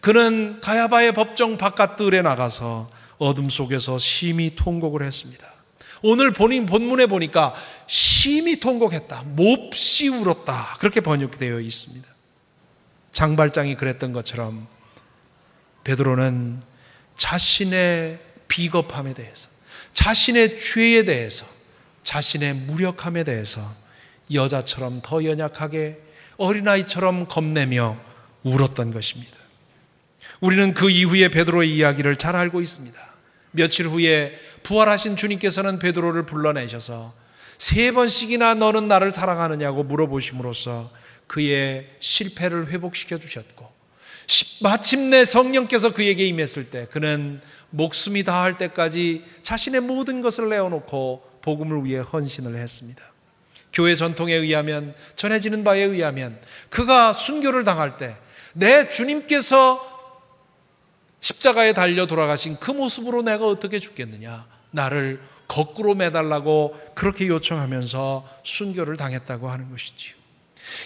그는 0.00 0.60
가야바의 0.60 1.12
법정 1.14 1.56
바깥들에 1.58 2.22
나가서 2.22 2.88
어둠 3.18 3.50
속에서 3.50 3.98
심히 3.98 4.54
통곡을 4.54 5.02
했습니다. 5.02 5.44
오늘 6.02 6.32
본인 6.32 6.66
본문에 6.66 7.06
보니까 7.06 7.54
심히 7.88 8.60
통곡했다. 8.60 9.24
몹시 9.34 10.08
울었다. 10.08 10.76
그렇게 10.78 11.00
번역되어 11.00 11.58
있습니다. 11.58 12.06
장발장이 13.12 13.76
그랬던 13.76 14.12
것처럼 14.12 14.68
베드로는 15.86 16.60
자신의 17.16 18.18
비겁함에 18.48 19.14
대해서, 19.14 19.48
자신의 19.92 20.58
죄에 20.58 21.04
대해서, 21.04 21.46
자신의 22.02 22.54
무력함에 22.54 23.22
대해서 23.22 23.62
여자처럼 24.32 25.00
더 25.02 25.24
연약하게 25.24 26.00
어린아이처럼 26.38 27.28
겁내며 27.28 27.96
울었던 28.42 28.92
것입니다. 28.92 29.36
우리는 30.40 30.74
그 30.74 30.90
이후에 30.90 31.28
베드로의 31.28 31.74
이야기를 31.76 32.16
잘 32.16 32.34
알고 32.34 32.60
있습니다. 32.60 33.00
며칠 33.52 33.86
후에 33.86 34.38
부활하신 34.64 35.16
주님께서는 35.16 35.78
베드로를 35.78 36.26
불러내셔서 36.26 37.14
세 37.58 37.92
번씩이나 37.92 38.54
너는 38.54 38.88
나를 38.88 39.12
사랑하느냐고 39.12 39.84
물어보심으로써 39.84 40.90
그의 41.28 41.88
실패를 42.00 42.68
회복시켜 42.70 43.18
주셨고 43.18 43.75
마침내 44.62 45.24
성령께서 45.24 45.92
그에게 45.92 46.26
임했을 46.26 46.70
때 46.70 46.86
그는 46.90 47.40
목숨이 47.70 48.24
다할 48.24 48.58
때까지 48.58 49.24
자신의 49.42 49.80
모든 49.82 50.22
것을 50.22 50.48
내어놓고 50.48 51.40
복음을 51.42 51.84
위해 51.84 52.00
헌신을 52.00 52.56
했습니다. 52.56 53.02
교회 53.72 53.94
전통에 53.94 54.34
의하면 54.34 54.94
전해지는 55.16 55.62
바에 55.62 55.82
의하면 55.82 56.40
그가 56.70 57.12
순교를 57.12 57.64
당할 57.64 57.96
때 57.96 58.16
내 58.56 58.88
주님께서 58.88 59.94
십자가에 61.20 61.74
달려 61.74 62.06
돌아가신 62.06 62.56
그 62.58 62.70
모습으로 62.70 63.22
내가 63.22 63.46
어떻게 63.46 63.78
죽겠느냐 63.78 64.46
나를 64.70 65.20
거꾸로 65.46 65.94
매달라고 65.94 66.74
그렇게 66.94 67.26
요청하면서 67.28 68.28
순교를 68.44 68.96
당했다고 68.96 69.50
하는 69.50 69.70
것이지요. 69.70 70.16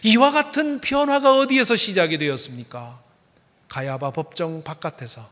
이와 0.05 0.33
같은 0.33 0.81
변화가 0.81 1.39
어디에서 1.39 1.77
시작이 1.77 2.19
되었습니까? 2.19 3.01
가야바 3.71 4.11
법정 4.11 4.63
바깥에서 4.63 5.27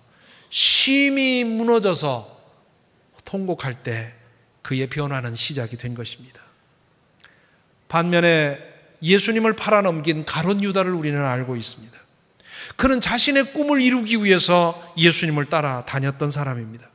심히 0.48 1.44
무너져서 1.44 2.38
통곡할 3.24 3.83
때 3.83 4.14
그의 4.62 4.87
변화는 4.87 5.35
시작이 5.35 5.77
된 5.77 5.94
것입니다. 5.94 6.40
반면에 7.88 8.59
예수님을 9.03 9.55
팔아넘긴 9.55 10.24
가론 10.24 10.62
유다를 10.62 10.92
우리는 10.92 11.22
알고 11.22 11.57
있습니다. 11.57 11.98
그는 12.77 13.01
자신의 13.01 13.53
꿈을 13.53 13.81
이루기 13.81 14.24
위해서 14.24 14.92
예수님을 14.96 15.46
따라 15.46 15.85
다녔던 15.85 16.31
사람입니다. 16.31 16.88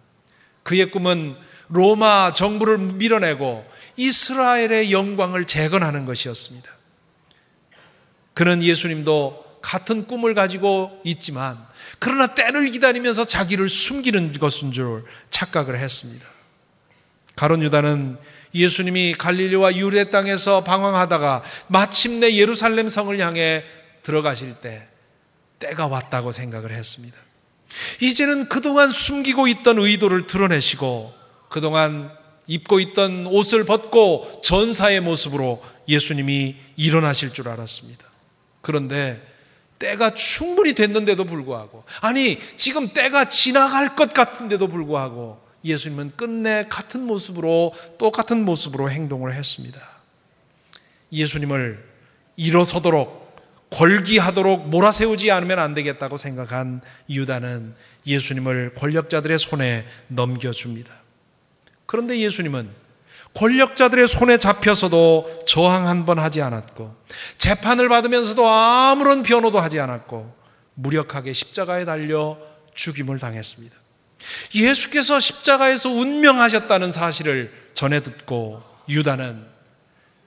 그의 0.64 0.92
꿈은 0.92 1.36
로마 1.68 2.34
정부를 2.34 2.78
밀어내고 2.78 3.66
이스라엘의 3.98 4.92
영광을 4.92 5.46
재건하는 5.46 6.06
것이었습니다. 6.06 6.70
그는 8.34 8.64
예수님도 8.64 9.44
같은 9.64 10.06
꿈을 10.06 10.36
가지고 10.36 11.02
있지만 11.04 11.58
그러나 11.98 12.28
때를 12.36 12.66
기다리면서 12.66 13.26
자기를 13.26 13.70
숨기는 13.70 14.34
것인 14.34 14.72
줄 14.72 15.06
착각을 15.32 15.80
했습니다. 15.80 16.28
가론 17.36 17.64
유다는 17.64 18.18
예수님이 18.54 19.16
갈릴리와 19.18 19.78
유대 19.78 20.12
땅에서 20.12 20.64
방황하다가 20.64 21.44
마침내 21.68 22.36
예루살렘 22.36 22.88
성을 22.88 23.18
향해 23.20 23.64
들어가실 24.04 24.56
때 24.62 24.88
때가 25.60 25.88
왔다고 25.88 26.32
생각을 26.32 26.72
했습니다. 26.72 27.18
이제는 28.02 28.50
그동안 28.50 28.92
숨기고 28.92 29.48
있던 29.48 29.80
의도를 29.80 30.28
드러내시고 30.28 31.14
그동안 31.50 32.12
입고 32.48 32.80
있던 32.82 33.28
옷을 33.28 33.64
벗고 33.64 34.42
전사의 34.44 35.00
모습으로 35.00 35.64
예수님이 35.88 36.58
일어나실 36.76 37.34
줄 37.34 37.48
알았습니다. 37.48 38.04
그런데 38.62 39.33
때가 39.84 40.14
충분히 40.14 40.74
됐는데도 40.74 41.26
불구하고 41.26 41.84
아니 42.00 42.40
지금 42.56 42.88
때가 42.88 43.28
지나갈 43.28 43.96
것 43.96 44.14
같은데도 44.14 44.70
불구하고 44.70 45.42
예수님은 45.66 46.14
끝내 46.16 46.66
같은 46.70 47.02
모습으로 47.02 47.74
똑같은 47.98 48.46
모습으로 48.46 48.90
행동을 48.90 49.34
했습니다. 49.34 49.80
예수님을 51.12 51.84
일어서도록 52.38 53.24
권기하도록 53.70 54.70
몰아세우지 54.70 55.32
않으면 55.32 55.60
안 55.60 55.74
되겠다고 55.74 56.18
생각한 56.18 56.82
유다는 57.10 57.76
예수님을 58.06 58.76
권력자들의 58.76 59.38
손에 59.38 59.86
넘겨줍니다. 60.08 60.94
그런데 61.86 62.20
예수님은 62.20 62.70
권력자들의 63.36 64.08
손에 64.08 64.38
잡혀서도 64.38 65.44
저항 65.48 65.88
한 65.88 66.06
번 66.06 66.20
하지 66.20 66.42
않았고 66.42 66.96
재판을 67.38 67.90
받으면서도 67.90 68.48
아무런 68.48 69.24
변호도 69.24 69.60
하지 69.60 69.80
않았고 69.80 70.36
무력하게 70.76 71.34
십자가에 71.34 71.86
달려 71.86 72.38
죽임을 72.76 73.20
당했습니다. 73.20 73.76
예수께서 74.56 75.20
십자가에서 75.20 75.90
운명하셨다는 75.90 76.92
사실을 76.92 77.52
전해 77.74 78.02
듣고 78.02 78.62
유다는 78.90 79.46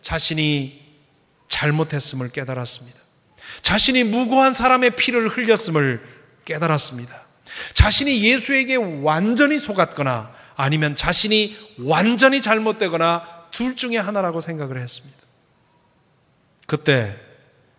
자신이 0.03 0.85
잘못했음을 1.49 2.31
깨달았습니다. 2.31 2.99
자신이 3.63 4.05
무고한 4.05 4.53
사람의 4.53 4.91
피를 4.97 5.29
흘렸음을 5.29 6.01
깨달았습니다. 6.45 7.15
자신이 7.75 8.23
예수에게 8.23 8.77
완전히 8.77 9.59
속았거나 9.59 10.35
아니면 10.57 10.95
자신이 10.95 11.57
완전히 11.79 12.41
잘못되거나 12.41 13.47
둘 13.53 13.77
중에 13.77 13.99
하나라고 13.99 14.41
생각을 14.41 14.81
했습니다. 14.81 15.17
그때 16.67 17.17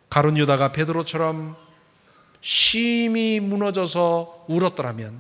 가론 0.10 0.38
유다가 0.38 0.72
베드로처럼 0.72 1.56
심히 2.40 3.40
무너져서 3.40 4.46
울었더라면 4.48 5.20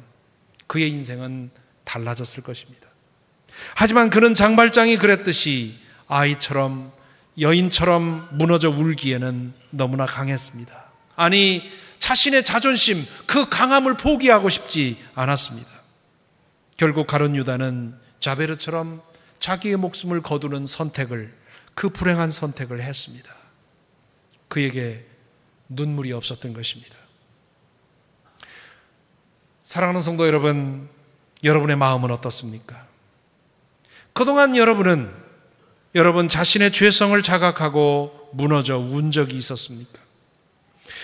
그의 0.67 0.89
인생은 0.89 1.49
달라졌을 1.83 2.43
것입니다. 2.43 2.87
하지만 3.75 4.09
그는 4.09 4.33
장발장이 4.33 4.97
그랬듯이 4.97 5.77
아이처럼 6.07 6.91
여인처럼 7.39 8.29
무너져 8.31 8.69
울기에는 8.69 9.53
너무나 9.71 10.05
강했습니다. 10.05 10.85
아니, 11.15 11.69
자신의 11.99 12.43
자존심, 12.43 13.03
그 13.25 13.49
강함을 13.49 13.97
포기하고 13.97 14.49
싶지 14.49 14.97
않았습니다. 15.15 15.76
결국 16.77 17.07
가론 17.07 17.35
유다는 17.35 17.95
자베르처럼 18.19 19.01
자기의 19.39 19.77
목숨을 19.77 20.21
거두는 20.21 20.65
선택을, 20.65 21.35
그 21.73 21.89
불행한 21.89 22.29
선택을 22.29 22.81
했습니다. 22.81 23.29
그에게 24.47 25.05
눈물이 25.69 26.13
없었던 26.13 26.53
것입니다. 26.53 26.95
사랑하는 29.61 30.01
성도 30.01 30.25
여러분, 30.25 30.87
여러분의 31.43 31.75
마음은 31.75 32.09
어떻습니까? 32.11 32.87
그동안 34.13 34.55
여러분은 34.55 35.13
여러분 35.93 36.27
자신의 36.27 36.71
죄성을 36.71 37.21
자각하고 37.21 38.29
무너져 38.33 38.77
운 38.77 39.11
적이 39.11 39.37
있었습니까? 39.37 40.06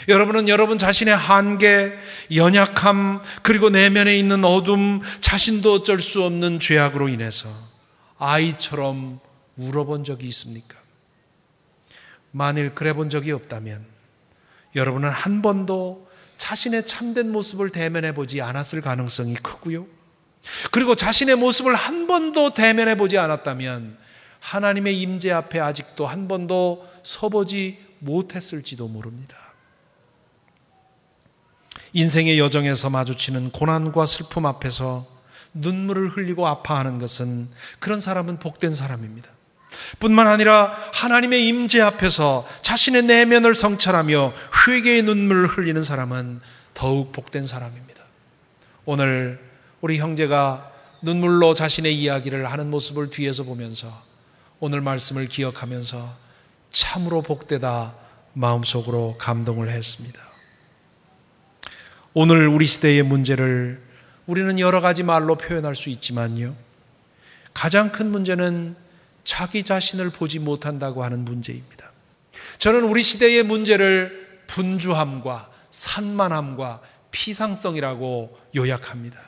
여러분은 0.08 0.50
여러분 0.50 0.78
자신의 0.78 1.16
한계, 1.16 1.94
연약함, 2.34 3.22
그리고 3.42 3.70
내면에 3.70 4.18
있는 4.18 4.44
어둠, 4.44 5.02
자신도 5.22 5.74
어쩔 5.74 6.00
수 6.00 6.24
없는 6.24 6.60
죄악으로 6.60 7.10
인해서 7.10 7.50
아이처럼 8.18 9.20
울어본 9.58 10.04
적이 10.04 10.28
있습니까? 10.28 10.78
만일 12.32 12.74
그래 12.74 12.94
본 12.94 13.10
적이 13.10 13.32
없다면 13.32 13.86
여러분은 14.76 15.10
한 15.10 15.42
번도 15.42 16.08
자신의 16.38 16.86
참된 16.86 17.32
모습을 17.32 17.70
대면해 17.70 18.13
보지 18.13 18.42
않았을 18.42 18.82
가능성이 18.82 19.36
크고요. 19.36 19.86
그리고 20.72 20.96
자신의 20.96 21.36
모습을 21.36 21.76
한 21.76 22.08
번도 22.08 22.54
대면해 22.54 22.96
보지 22.96 23.18
않았다면 23.18 23.98
하나님의 24.39 25.00
임재 25.00 25.32
앞에 25.32 25.60
아직도 25.60 26.06
한 26.06 26.28
번도 26.28 26.89
서보지 27.04 27.78
못했을지도 28.00 28.88
모릅니다. 28.88 29.42
인생의 31.93 32.39
여정에서 32.39 32.89
마주치는 32.89 33.51
고난과 33.51 34.06
슬픔 34.06 34.45
앞에서 34.45 35.06
눈물을 35.53 36.10
흘리고 36.10 36.47
아파하는 36.47 36.99
것은 36.99 37.49
그런 37.79 37.99
사람은 37.99 38.39
복된 38.39 38.73
사람입니다. 38.73 39.29
뿐만 39.99 40.27
아니라 40.27 40.75
하나님의 40.93 41.47
임재 41.47 41.82
앞에서 41.82 42.47
자신의 42.62 43.03
내면을 43.03 43.53
성찰하며 43.53 44.34
회개의 44.67 45.03
눈물을 45.03 45.47
흘리는 45.47 45.82
사람은 45.82 46.41
더욱 46.73 47.12
복된 47.12 47.45
사람입니다. 47.45 48.01
오늘 48.86 49.39
우리 49.82 49.99
형제가 49.99 50.71
눈물로 51.01 51.53
자신의 51.53 51.95
이야기를 51.99 52.51
하는 52.51 52.69
모습을 52.69 53.10
뒤에서 53.10 53.43
보면서 53.43 54.01
오늘 54.60 54.82
말씀을 54.82 55.27
기억하면서 55.27 56.15
참으로 56.71 57.21
복되다 57.21 57.95
마음속으로 58.34 59.17
감동을 59.19 59.69
했습니다. 59.69 60.33
오늘 62.15 62.47
우리 62.47 62.67
시대의 62.67 63.02
문제를 63.02 63.82
우리는 64.28 64.60
여러 64.60 64.82
가지 64.82 65.02
말로 65.02 65.36
표현할 65.36 65.76
수 65.76 65.89
있지만요. 65.89 66.56
가장 67.56 67.91
큰 67.91 68.12
문제는 68.12 68.76
자기 69.23 69.63
자신을 69.63 70.12
보지 70.12 70.38
못한다고 70.38 71.04
하는 71.04 71.26
문제입니다. 71.26 71.91
저는 72.60 72.84
우리 72.84 73.02
시대의 73.02 73.41
문제를 73.43 74.43
분주함과 74.45 75.49
산만함과 75.71 76.82
피상성이라고 77.10 78.38
요약합니다. 78.56 79.19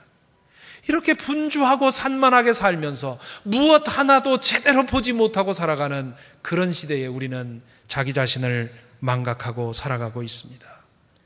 이렇게 0.88 1.16
분주하고 1.16 1.90
산만하게 1.90 2.54
살면서 2.54 3.18
무엇 3.42 3.84
하나도 3.88 4.40
제대로 4.40 4.86
보지 4.86 5.14
못하고 5.14 5.54
살아가는 5.54 6.14
그런 6.44 6.72
시대에 6.72 7.08
우리는 7.08 7.62
자기 7.88 8.14
자신을 8.14 8.72
망각하고 9.00 9.74
살아가고 9.74 10.22
있습니다. 10.22 10.75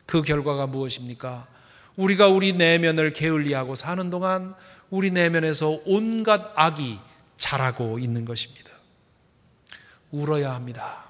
그 0.10 0.24
결과가 0.24 0.66
무엇입니까? 0.66 1.45
우리가 1.95 2.30
우리 2.30 2.51
내면을 2.53 3.14
게을리하고 3.14 3.76
사는 3.76 4.10
동안 4.10 4.55
우리 4.89 5.12
내면에서 5.12 5.80
온갖 5.86 6.51
악이 6.55 6.97
자라고 7.38 7.99
있는 7.99 8.26
것입니다. 8.26 8.72
울어야 10.10 10.55
합니다. 10.55 11.05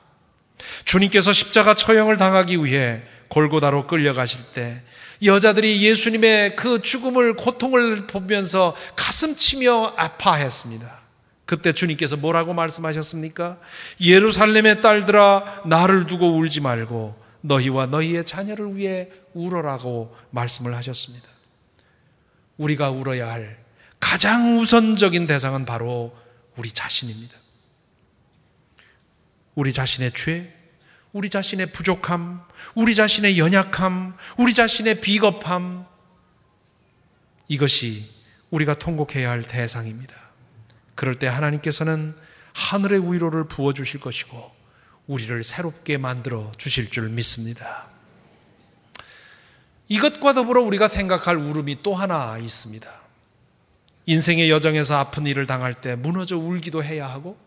주님께서 0.84 1.32
십자가 1.32 1.76
처형을 1.76 2.18
당하기 2.18 2.62
위해 2.66 3.02
골고다로 3.30 3.88
끌려가실 3.88 4.41
때 4.54 4.82
여자들이 5.24 5.82
예수님의 5.82 6.58
그 6.58 6.82
죽음을 6.82 7.38
고통을 7.38 8.06
보면서 8.06 8.76
가슴 8.97 9.34
치며 9.38 9.93
아파했습니다. 9.95 11.00
그때 11.45 11.72
주님께서 11.72 12.18
뭐라고 12.18 12.54
말씀하셨습니까? 12.54 13.60
예루살렘의 14.02 14.82
딸들아 14.82 15.64
나를 15.68 16.06
두고 16.06 16.36
울지 16.36 16.60
말고 16.60 17.29
너희와 17.42 17.88
너희의 17.88 18.26
자녀를 18.26 18.76
위해 18.76 19.10
울어라고 19.34 20.16
말씀을 20.32 20.76
하셨습니다. 20.76 21.28
우리가 22.58 22.90
울어야 22.90 23.32
할 23.32 23.64
가장 24.00 24.60
우선적인 24.60 25.28
대상은 25.28 25.66
바로 25.66 26.16
우리 26.56 26.72
자신입니다. 26.72 27.38
우리 29.56 29.74
자신의 29.74 30.12
죄, 30.14 30.54
우리 31.12 31.30
자신의 31.30 31.72
부족함, 31.72 32.42
우리 32.76 32.96
자신의 32.96 33.40
연약함, 33.40 34.16
우리 34.38 34.54
자신의 34.54 35.02
비겁함, 35.02 35.86
이것이 37.48 38.10
우리가 38.52 38.76
통곡해야 38.76 39.30
할 39.30 39.44
대상입니다. 39.44 40.16
그럴 40.96 41.16
때 41.16 41.28
하나님께서는 41.28 42.16
하늘의 42.54 43.12
위로를 43.12 43.48
부어주실 43.48 44.00
것이고, 44.00 44.59
우리를 45.10 45.43
새롭게 45.43 45.97
만들어 45.97 46.51
주실 46.57 46.91
줄 46.91 47.10
믿습니다. 47.10 47.88
이것과 49.88 50.34
더불어 50.34 50.62
우리가 50.62 50.88
생각할 50.88 51.36
울음이 51.36 51.82
또 51.82 51.95
하나 51.95 52.38
있습니다. 52.38 52.88
인생의 54.05 54.51
여정에서 54.51 54.99
아픈 54.99 55.26
일을 55.26 55.47
당할 55.47 55.74
때 55.74 55.95
무너져 55.95 56.38
울기도 56.38 56.84
해야 56.84 57.07
하고, 57.07 57.38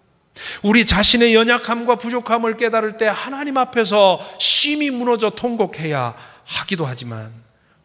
우리 0.64 0.84
자신의 0.84 1.36
연약함과 1.36 1.96
부족함을 1.96 2.56
깨달을 2.56 2.96
때 2.96 3.06
하나님 3.06 3.56
앞에서 3.56 4.18
심히 4.40 4.90
무너져 4.90 5.30
통곡해야 5.30 6.16
하기도 6.44 6.84
하지만, 6.84 7.32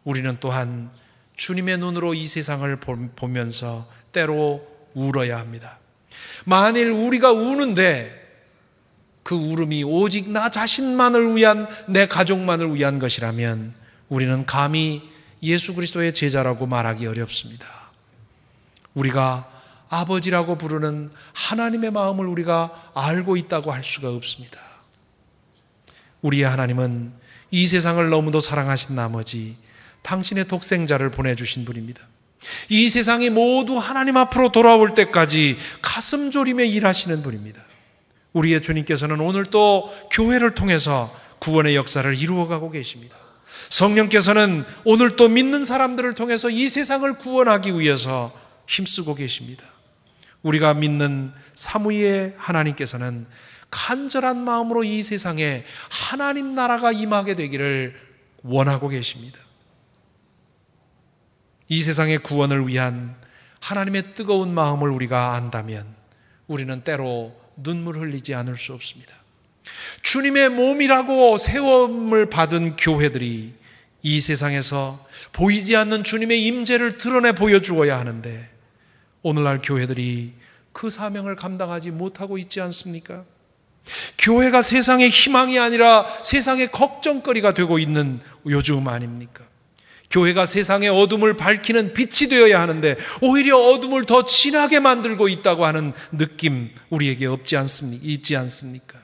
우리는 0.02 0.36
또한 0.40 0.90
주님의 1.36 1.78
눈으로 1.78 2.14
이 2.14 2.26
세상을 2.26 2.76
보면서 3.14 3.86
때로 4.10 4.66
울어야 4.94 5.38
합니다. 5.38 5.78
만일 6.44 6.90
우리가 6.90 7.30
우는데 7.30 8.17
그 9.28 9.34
울음이 9.34 9.84
오직 9.84 10.30
나 10.30 10.48
자신만을 10.48 11.36
위한 11.36 11.68
내 11.86 12.06
가족만을 12.08 12.74
위한 12.74 12.98
것이라면 12.98 13.74
우리는 14.08 14.46
감히 14.46 15.02
예수 15.42 15.74
그리스도의 15.74 16.14
제자라고 16.14 16.66
말하기 16.66 17.06
어렵습니다. 17.06 17.66
우리가 18.94 19.46
아버지라고 19.90 20.56
부르는 20.56 21.10
하나님의 21.34 21.90
마음을 21.90 22.26
우리가 22.26 22.90
알고 22.94 23.36
있다고 23.36 23.70
할 23.70 23.84
수가 23.84 24.08
없습니다. 24.12 24.58
우리의 26.22 26.44
하나님은 26.44 27.12
이 27.50 27.66
세상을 27.66 28.08
너무도 28.08 28.40
사랑하신 28.40 28.96
나머지 28.96 29.58
당신의 30.00 30.48
독생자를 30.48 31.10
보내주신 31.10 31.66
분입니다. 31.66 32.00
이 32.70 32.88
세상이 32.88 33.28
모두 33.28 33.76
하나님 33.76 34.16
앞으로 34.16 34.52
돌아올 34.52 34.94
때까지 34.94 35.58
가슴 35.82 36.30
졸이며 36.30 36.64
일하시는 36.64 37.22
분입니다. 37.22 37.67
우리의 38.38 38.60
주님께서는 38.60 39.20
오늘 39.20 39.44
또 39.46 39.92
교회를 40.10 40.54
통해서 40.54 41.14
구원의 41.40 41.76
역사를 41.76 42.14
이루어가고 42.14 42.70
계십니다. 42.70 43.16
성령께서는 43.68 44.64
오늘 44.84 45.16
또 45.16 45.28
믿는 45.28 45.64
사람들을 45.64 46.14
통해서 46.14 46.48
이 46.48 46.68
세상을 46.68 47.12
구원하기 47.18 47.78
위해서 47.78 48.32
힘쓰고 48.66 49.14
계십니다. 49.14 49.64
우리가 50.42 50.74
믿는 50.74 51.32
사무의 51.54 52.34
하나님께서는 52.36 53.26
간절한 53.70 54.42
마음으로 54.42 54.84
이 54.84 55.02
세상에 55.02 55.64
하나님 55.90 56.54
나라가 56.54 56.92
임하게 56.92 57.34
되기를 57.34 57.94
원하고 58.42 58.88
계십니다. 58.88 59.38
이 61.68 61.82
세상의 61.82 62.18
구원을 62.18 62.66
위한 62.66 63.16
하나님의 63.60 64.14
뜨거운 64.14 64.54
마음을 64.54 64.88
우리가 64.90 65.34
안다면 65.34 65.86
우리는 66.46 66.80
때로 66.82 67.47
눈물 67.62 67.98
흘리지 67.98 68.34
않을 68.34 68.56
수 68.56 68.72
없습니다. 68.72 69.14
주님의 70.02 70.50
몸이라고 70.50 71.38
세움을 71.38 72.30
받은 72.30 72.76
교회들이 72.76 73.54
이 74.02 74.20
세상에서 74.20 75.04
보이지 75.32 75.76
않는 75.76 76.04
주님의 76.04 76.44
임재를 76.46 76.98
드러내 76.98 77.32
보여주어야 77.32 77.98
하는데 77.98 78.48
오늘날 79.22 79.60
교회들이 79.62 80.32
그 80.72 80.90
사명을 80.90 81.36
감당하지 81.36 81.90
못하고 81.90 82.38
있지 82.38 82.60
않습니까? 82.60 83.24
교회가 84.18 84.62
세상의 84.62 85.10
희망이 85.10 85.58
아니라 85.58 86.06
세상의 86.22 86.70
걱정거리가 86.70 87.54
되고 87.54 87.78
있는 87.78 88.20
요즘 88.46 88.86
아닙니까? 88.86 89.47
교회가 90.10 90.46
세상의 90.46 90.88
어둠을 90.88 91.36
밝히는 91.36 91.92
빛이 91.92 92.30
되어야 92.30 92.60
하는데 92.60 92.96
오히려 93.20 93.56
어둠을 93.58 94.04
더 94.04 94.24
진하게 94.24 94.80
만들고 94.80 95.28
있다고 95.28 95.66
하는 95.66 95.92
느낌 96.12 96.70
우리에게 96.88 97.26
없지 97.26 97.56
않습니까? 97.56 98.02
있지 98.04 98.36
않습니까? 98.36 98.98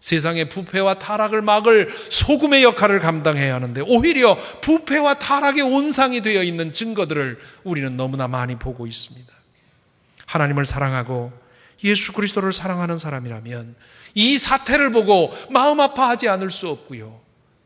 세상의 0.00 0.50
부패와 0.50 0.98
타락을 0.98 1.40
막을 1.40 1.88
소금의 2.10 2.62
역할을 2.62 3.00
감당해야 3.00 3.54
하는데 3.54 3.80
오히려 3.86 4.36
부패와 4.60 5.14
타락의 5.14 5.62
온상이 5.62 6.20
되어 6.20 6.42
있는 6.42 6.72
증거들을 6.72 7.38
우리는 7.64 7.96
너무나 7.96 8.28
많이 8.28 8.56
보고 8.56 8.86
있습니다. 8.86 9.32
하나님을 10.26 10.66
사랑하고 10.66 11.32
예수 11.84 12.12
그리스도를 12.12 12.52
사랑하는 12.52 12.98
사람이라면 12.98 13.76
이 14.14 14.36
사태를 14.36 14.90
보고 14.90 15.32
마음 15.48 15.80
아파하지 15.80 16.28
않을 16.28 16.50
수 16.50 16.68
없고요. 16.68 17.18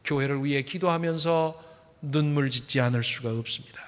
교회를 0.04 0.44
위해 0.44 0.62
기도하면서 0.62 1.67
눈물 2.00 2.50
짓지 2.50 2.80
않을 2.80 3.02
수가 3.02 3.30
없습니다. 3.30 3.80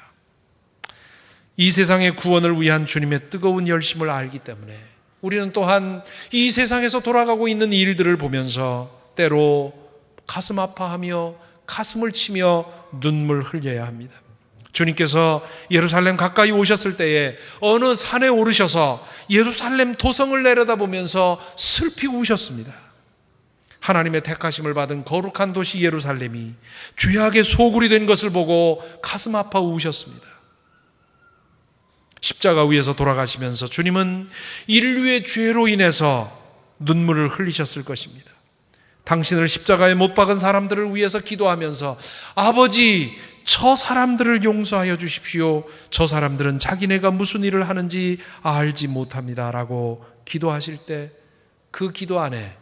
이 1.56 1.70
세상의 1.70 2.16
구원을 2.16 2.60
위한 2.60 2.86
주님의 2.86 3.30
뜨거운 3.30 3.68
열심을 3.68 4.08
알기 4.08 4.38
때문에 4.38 4.76
우리는 5.20 5.52
또한 5.52 6.02
이 6.32 6.50
세상에서 6.50 7.00
돌아가고 7.00 7.48
있는 7.48 7.72
일들을 7.72 8.16
보면서 8.16 8.90
때로 9.14 9.74
가슴 10.26 10.58
아파하며 10.58 11.34
가슴을 11.66 12.12
치며 12.12 12.64
눈물 13.00 13.42
흘려야 13.42 13.86
합니다. 13.86 14.18
주님께서 14.72 15.46
예루살렘 15.70 16.16
가까이 16.16 16.50
오셨을 16.52 16.96
때에 16.96 17.36
어느 17.60 17.94
산에 17.94 18.28
오르셔서 18.28 19.06
예루살렘 19.28 19.94
도성을 19.94 20.42
내려다보면서 20.42 21.40
슬피 21.56 22.06
우셨습니다. 22.06 22.89
하나님의 23.80 24.22
택하심을 24.22 24.74
받은 24.74 25.04
거룩한 25.04 25.52
도시 25.52 25.80
예루살렘이 25.80 26.54
죄악의 26.96 27.44
소굴이 27.44 27.88
된 27.88 28.06
것을 28.06 28.30
보고 28.30 28.82
가슴 29.02 29.34
아파 29.34 29.60
우셨습니다. 29.60 30.26
십자가 32.20 32.66
위에서 32.66 32.94
돌아가시면서 32.94 33.66
주님은 33.66 34.28
인류의 34.66 35.24
죄로 35.24 35.68
인해서 35.68 36.38
눈물을 36.78 37.28
흘리셨을 37.28 37.84
것입니다. 37.84 38.30
당신을 39.04 39.48
십자가에 39.48 39.94
못 39.94 40.14
박은 40.14 40.38
사람들을 40.38 40.94
위해서 40.94 41.18
기도하면서 41.18 41.98
아버지, 42.34 43.16
저 43.46 43.74
사람들을 43.74 44.44
용서하여 44.44 44.98
주십시오. 44.98 45.64
저 45.88 46.06
사람들은 46.06 46.58
자기네가 46.58 47.10
무슨 47.10 47.42
일을 47.42 47.68
하는지 47.68 48.18
알지 48.42 48.88
못합니다. 48.88 49.50
라고 49.50 50.04
기도하실 50.26 50.76
때 50.84 51.20
그 51.70 51.92
기도 51.92 52.20
안에 52.20 52.56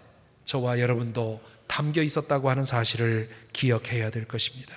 저와 0.48 0.80
여러분도 0.80 1.42
담겨 1.66 2.00
있었다고 2.00 2.48
하는 2.48 2.64
사실을 2.64 3.28
기억해야 3.52 4.08
될 4.08 4.26
것입니다. 4.26 4.74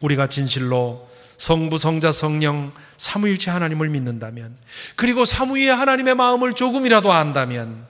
우리가 0.00 0.26
진실로 0.26 1.06
성부, 1.36 1.76
성자, 1.76 2.10
성령, 2.10 2.72
사무일체 2.96 3.50
하나님을 3.50 3.90
믿는다면, 3.90 4.56
그리고 4.96 5.26
사무의 5.26 5.66
하나님의 5.66 6.14
마음을 6.14 6.54
조금이라도 6.54 7.12
안다면, 7.12 7.86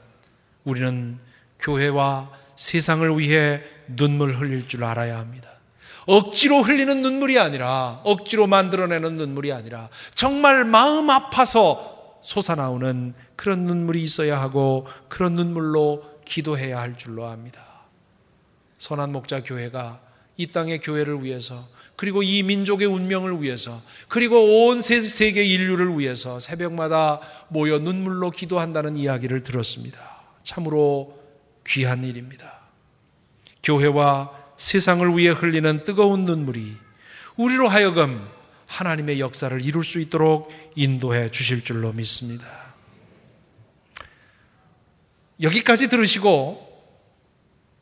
우리는 0.64 1.16
교회와 1.60 2.32
세상을 2.56 3.16
위해 3.16 3.62
눈물 3.86 4.34
흘릴 4.34 4.66
줄 4.66 4.82
알아야 4.82 5.16
합니다. 5.16 5.48
억지로 6.06 6.62
흘리는 6.62 7.02
눈물이 7.02 7.38
아니라, 7.38 8.00
억지로 8.02 8.48
만들어내는 8.48 9.16
눈물이 9.16 9.52
아니라, 9.52 9.88
정말 10.16 10.64
마음 10.64 11.08
아파서 11.08 11.99
솟아나오는 12.22 13.14
그런 13.36 13.64
눈물이 13.64 14.02
있어야 14.02 14.40
하고 14.40 14.86
그런 15.08 15.34
눈물로 15.34 16.04
기도해야 16.24 16.78
할 16.78 16.96
줄로 16.96 17.26
압니다. 17.26 17.62
선한 18.78 19.12
목자 19.12 19.42
교회가 19.42 20.00
이 20.36 20.46
땅의 20.46 20.80
교회를 20.80 21.22
위해서 21.22 21.68
그리고 21.96 22.22
이 22.22 22.42
민족의 22.42 22.86
운명을 22.86 23.42
위해서 23.42 23.78
그리고 24.08 24.68
온 24.68 24.80
세계 24.80 25.44
인류를 25.44 25.98
위해서 25.98 26.40
새벽마다 26.40 27.20
모여 27.48 27.78
눈물로 27.78 28.30
기도한다는 28.30 28.96
이야기를 28.96 29.42
들었습니다. 29.42 29.98
참으로 30.42 31.18
귀한 31.66 32.04
일입니다. 32.04 32.60
교회와 33.62 34.30
세상을 34.56 35.16
위해 35.16 35.30
흘리는 35.30 35.84
뜨거운 35.84 36.24
눈물이 36.24 36.74
우리로 37.36 37.68
하여금 37.68 38.26
하나님의 38.70 39.18
역사를 39.18 39.60
이룰 39.60 39.82
수 39.82 39.98
있도록 39.98 40.48
인도해 40.76 41.30
주실 41.30 41.64
줄로 41.64 41.92
믿습니다. 41.92 42.46
여기까지 45.42 45.88
들으시고 45.88 46.70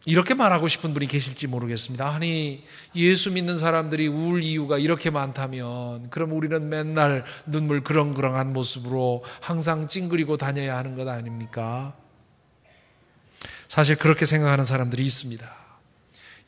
이렇게 0.07 0.33
말하고 0.33 0.67
싶은 0.67 0.95
분이 0.95 1.07
계실지 1.07 1.47
모르겠습니다. 1.49 2.09
아니, 2.09 2.65
예수 2.97 3.31
믿는 3.31 3.59
사람들이 3.59 4.09
울 4.09 4.43
이유가 4.43 4.79
이렇게 4.79 5.11
많다면, 5.11 6.09
그럼 6.09 6.33
우리는 6.33 6.67
맨날 6.71 7.27
눈물 7.45 7.85
그렁그렁한 7.85 8.55
모습으로 8.55 9.23
항상 9.43 9.87
찡그리고 9.87 10.39
다녀야 10.39 10.79
하는 10.79 10.97
것 10.97 11.07
아닙니까? 11.07 11.95
사실 13.67 13.97
그렇게 13.97 14.25
생각하는 14.25 14.65
사람들이 14.65 15.05
있습니다. 15.05 15.68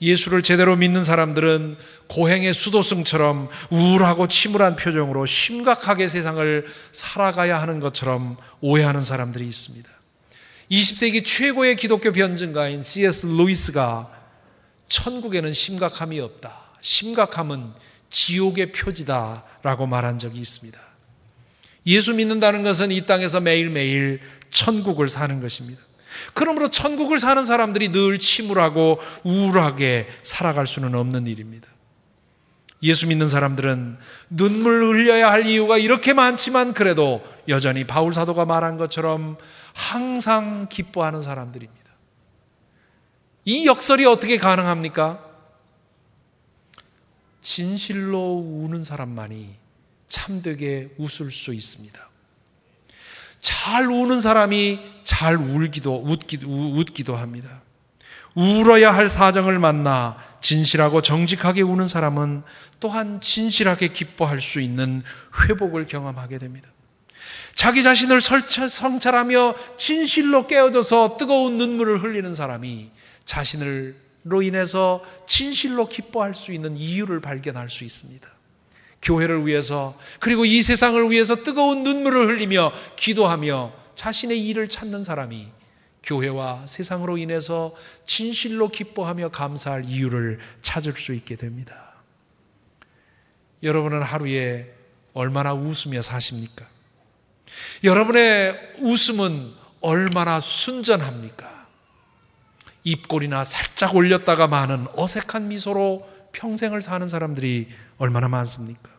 예수를 0.00 0.42
제대로 0.42 0.76
믿는 0.76 1.04
사람들은 1.04 1.76
고행의 2.08 2.54
수도승처럼 2.54 3.48
우울하고 3.70 4.28
침울한 4.28 4.76
표정으로 4.76 5.26
심각하게 5.26 6.08
세상을 6.08 6.66
살아가야 6.92 7.60
하는 7.60 7.80
것처럼 7.80 8.36
오해하는 8.60 9.02
사람들이 9.02 9.46
있습니다. 9.46 9.88
20세기 10.70 11.26
최고의 11.26 11.76
기독교 11.76 12.12
변증가인 12.12 12.80
C.S. 12.80 13.26
루이스가 13.26 14.10
천국에는 14.88 15.52
심각함이 15.52 16.18
없다. 16.20 16.58
심각함은 16.80 17.72
지옥의 18.08 18.72
표지다 18.72 19.44
라고 19.62 19.86
말한 19.86 20.18
적이 20.18 20.40
있습니다. 20.40 20.78
예수 21.86 22.14
믿는다는 22.14 22.62
것은 22.62 22.92
이 22.92 23.04
땅에서 23.06 23.40
매일매일 23.40 24.20
천국을 24.50 25.08
사는 25.08 25.40
것입니다. 25.40 25.82
그러므로 26.34 26.70
천국을 26.70 27.18
사는 27.18 27.44
사람들이 27.44 27.92
늘 27.92 28.18
침울하고 28.18 29.00
우울하게 29.24 30.08
살아갈 30.22 30.66
수는 30.66 30.94
없는 30.94 31.26
일입니다. 31.26 31.68
예수 32.82 33.06
믿는 33.06 33.28
사람들은 33.28 33.98
눈물 34.30 34.82
흘려야 34.84 35.30
할 35.30 35.46
이유가 35.46 35.76
이렇게 35.76 36.14
많지만 36.14 36.72
그래도 36.72 37.22
여전히 37.48 37.84
바울 37.84 38.14
사도가 38.14 38.46
말한 38.46 38.78
것처럼 38.78 39.36
항상 39.74 40.66
기뻐하는 40.68 41.20
사람들입니다. 41.20 41.80
이 43.44 43.66
역설이 43.66 44.06
어떻게 44.06 44.38
가능합니까? 44.38 45.24
진실로 47.42 48.36
우는 48.38 48.82
사람만이 48.84 49.54
참되게 50.06 50.94
웃을 50.98 51.30
수 51.30 51.54
있습니다. 51.54 52.09
잘 53.40 53.86
우는 53.86 54.20
사람이 54.20 54.80
잘 55.04 55.36
울기도 55.36 56.02
웃기도, 56.06 56.48
웃기도 56.48 57.16
합니다. 57.16 57.62
울어야 58.34 58.94
할 58.94 59.08
사정을 59.08 59.58
만나 59.58 60.16
진실하고 60.40 61.02
정직하게 61.02 61.62
우는 61.62 61.88
사람은 61.88 62.42
또한 62.78 63.20
진실하게 63.20 63.88
기뻐할 63.88 64.40
수 64.40 64.60
있는 64.60 65.02
회복을 65.42 65.86
경험하게 65.86 66.38
됩니다. 66.38 66.68
자기 67.54 67.82
자신을 67.82 68.20
성찰하며 68.20 69.54
진실로 69.76 70.46
깨어져서 70.46 71.16
뜨거운 71.18 71.58
눈물을 71.58 72.02
흘리는 72.02 72.32
사람이 72.32 72.90
자신을로 73.24 74.42
인해서 74.42 75.02
진실로 75.26 75.88
기뻐할 75.88 76.34
수 76.34 76.52
있는 76.52 76.76
이유를 76.76 77.20
발견할 77.20 77.68
수 77.68 77.84
있습니다. 77.84 78.26
교회를 79.02 79.46
위해서 79.46 79.96
그리고 80.18 80.44
이 80.44 80.62
세상을 80.62 81.10
위해서 81.10 81.36
뜨거운 81.36 81.84
눈물을 81.84 82.28
흘리며 82.28 82.72
기도하며 82.96 83.72
자신의 83.94 84.46
일을 84.46 84.68
찾는 84.68 85.02
사람이 85.02 85.48
교회와 86.02 86.66
세상으로 86.66 87.18
인해서 87.18 87.74
진실로 88.06 88.68
기뻐하며 88.68 89.30
감사할 89.30 89.84
이유를 89.84 90.38
찾을 90.62 90.94
수 90.96 91.12
있게 91.12 91.36
됩니다. 91.36 91.94
여러분은 93.62 94.02
하루에 94.02 94.72
얼마나 95.12 95.52
웃으며 95.52 96.00
사십니까? 96.02 96.66
여러분의 97.84 98.76
웃음은 98.78 99.52
얼마나 99.80 100.40
순전합니까? 100.40 101.66
입꼬리나 102.84 103.44
살짝 103.44 103.94
올렸다가 103.94 104.46
마는 104.46 104.86
어색한 104.94 105.48
미소로 105.48 106.08
평생을 106.32 106.80
사는 106.80 107.06
사람들이 107.06 107.68
얼마나 108.00 108.28
많습니까? 108.28 108.90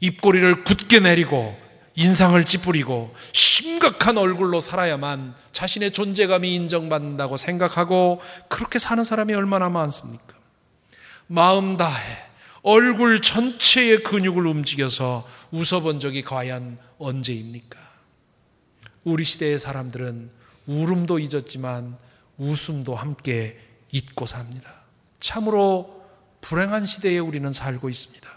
입꼬리를 0.00 0.64
굳게 0.64 1.00
내리고 1.00 1.58
인상을 1.94 2.44
찌푸리고 2.44 3.14
심각한 3.32 4.18
얼굴로 4.18 4.60
살아야만 4.60 5.34
자신의 5.52 5.92
존재감이 5.92 6.54
인정받는다고 6.54 7.38
생각하고 7.38 8.20
그렇게 8.48 8.78
사는 8.78 9.02
사람이 9.02 9.32
얼마나 9.32 9.70
많습니까? 9.70 10.34
마음 11.26 11.78
다해 11.78 12.18
얼굴 12.62 13.22
전체의 13.22 14.02
근육을 14.02 14.46
움직여서 14.46 15.26
웃어본 15.50 15.98
적이 15.98 16.22
과연 16.22 16.78
언제입니까? 16.98 17.78
우리 19.04 19.24
시대의 19.24 19.58
사람들은 19.58 20.30
울음도 20.66 21.18
잊었지만 21.18 21.96
웃음도 22.36 22.94
함께 22.94 23.58
잊고 23.90 24.26
삽니다. 24.26 24.82
참으로 25.18 25.95
불행한 26.40 26.86
시대에 26.86 27.18
우리는 27.18 27.50
살고 27.50 27.88
있습니다. 27.88 28.28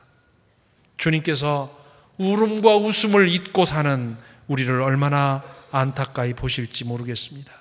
주님께서 0.97 1.77
울음과 2.17 2.77
웃음을 2.77 3.29
잊고 3.29 3.65
사는 3.65 4.17
우리를 4.47 4.81
얼마나 4.81 5.43
안타까이 5.71 6.33
보실지 6.33 6.85
모르겠습니다. 6.85 7.51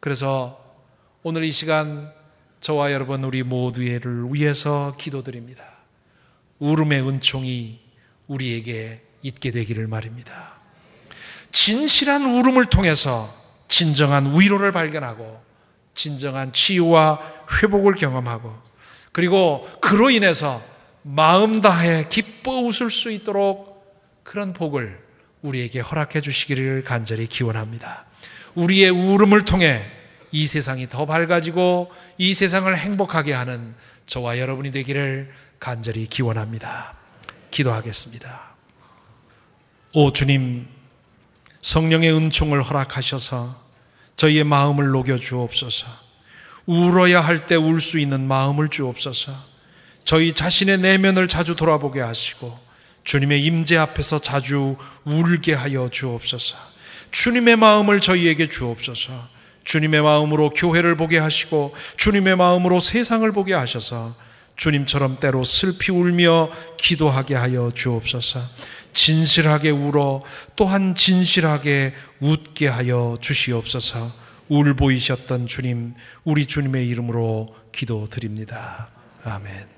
그래서 0.00 0.64
오늘 1.22 1.44
이 1.44 1.50
시간 1.50 2.12
저와 2.60 2.92
여러분 2.92 3.24
우리 3.24 3.42
모두를 3.42 4.32
위해서 4.32 4.96
기도드립니다. 4.98 5.64
울음의 6.58 7.06
은총이 7.06 7.80
우리에게 8.26 9.02
있게 9.22 9.50
되기를 9.50 9.86
말입니다. 9.86 10.58
진실한 11.52 12.24
울음을 12.24 12.66
통해서 12.66 13.34
진정한 13.68 14.38
위로를 14.38 14.72
발견하고 14.72 15.42
진정한 15.94 16.52
치유와 16.52 17.20
회복을 17.60 17.94
경험하고 17.94 18.67
그리고 19.12 19.68
그로 19.80 20.10
인해서 20.10 20.60
마음 21.02 21.60
다해 21.60 22.06
기뻐 22.08 22.60
웃을 22.60 22.90
수 22.90 23.10
있도록 23.10 23.68
그런 24.22 24.52
복을 24.52 24.98
우리에게 25.42 25.80
허락해 25.80 26.20
주시기를 26.20 26.84
간절히 26.84 27.26
기원합니다. 27.26 28.06
우리의 28.54 28.90
울음을 28.90 29.42
통해 29.42 29.84
이 30.32 30.46
세상이 30.46 30.88
더 30.88 31.06
밝아지고 31.06 31.90
이 32.18 32.34
세상을 32.34 32.76
행복하게 32.76 33.32
하는 33.32 33.74
저와 34.06 34.38
여러분이 34.38 34.70
되기를 34.72 35.32
간절히 35.58 36.06
기원합니다. 36.06 36.96
기도하겠습니다. 37.50 38.48
오 39.94 40.12
주님, 40.12 40.66
성령의 41.62 42.12
은총을 42.12 42.62
허락하셔서 42.62 43.68
저희의 44.16 44.44
마음을 44.44 44.88
녹여 44.88 45.18
주옵소서. 45.18 46.07
울어야 46.68 47.22
할 47.22 47.46
때 47.46 47.56
울 47.56 47.80
수 47.80 47.98
있는 47.98 48.28
마음을 48.28 48.68
주옵소서. 48.68 49.32
저희 50.04 50.34
자신의 50.34 50.78
내면을 50.78 51.26
자주 51.26 51.56
돌아보게 51.56 52.00
하시고 52.00 52.58
주님의 53.04 53.42
임재 53.42 53.78
앞에서 53.78 54.18
자주 54.18 54.76
울게 55.04 55.54
하여 55.54 55.88
주옵소서. 55.90 56.56
주님의 57.10 57.56
마음을 57.56 58.00
저희에게 58.00 58.50
주옵소서. 58.50 59.28
주님의 59.64 60.02
마음으로 60.02 60.50
교회를 60.50 60.96
보게 60.96 61.16
하시고 61.18 61.74
주님의 61.96 62.36
마음으로 62.36 62.80
세상을 62.80 63.30
보게 63.32 63.54
하셔서 63.54 64.14
주님처럼 64.56 65.18
때로 65.20 65.44
슬피 65.44 65.90
울며 65.90 66.50
기도하게 66.76 67.34
하여 67.34 67.70
주옵소서. 67.74 68.42
진실하게 68.92 69.70
울어 69.70 70.22
또한 70.54 70.94
진실하게 70.94 71.94
웃게 72.20 72.66
하여 72.66 73.16
주시옵소서. 73.22 74.27
울 74.48 74.74
보이셨던 74.74 75.46
주님, 75.46 75.94
우리 76.24 76.46
주님의 76.46 76.88
이름으로 76.88 77.54
기도드립니다. 77.72 78.90
아멘. 79.24 79.77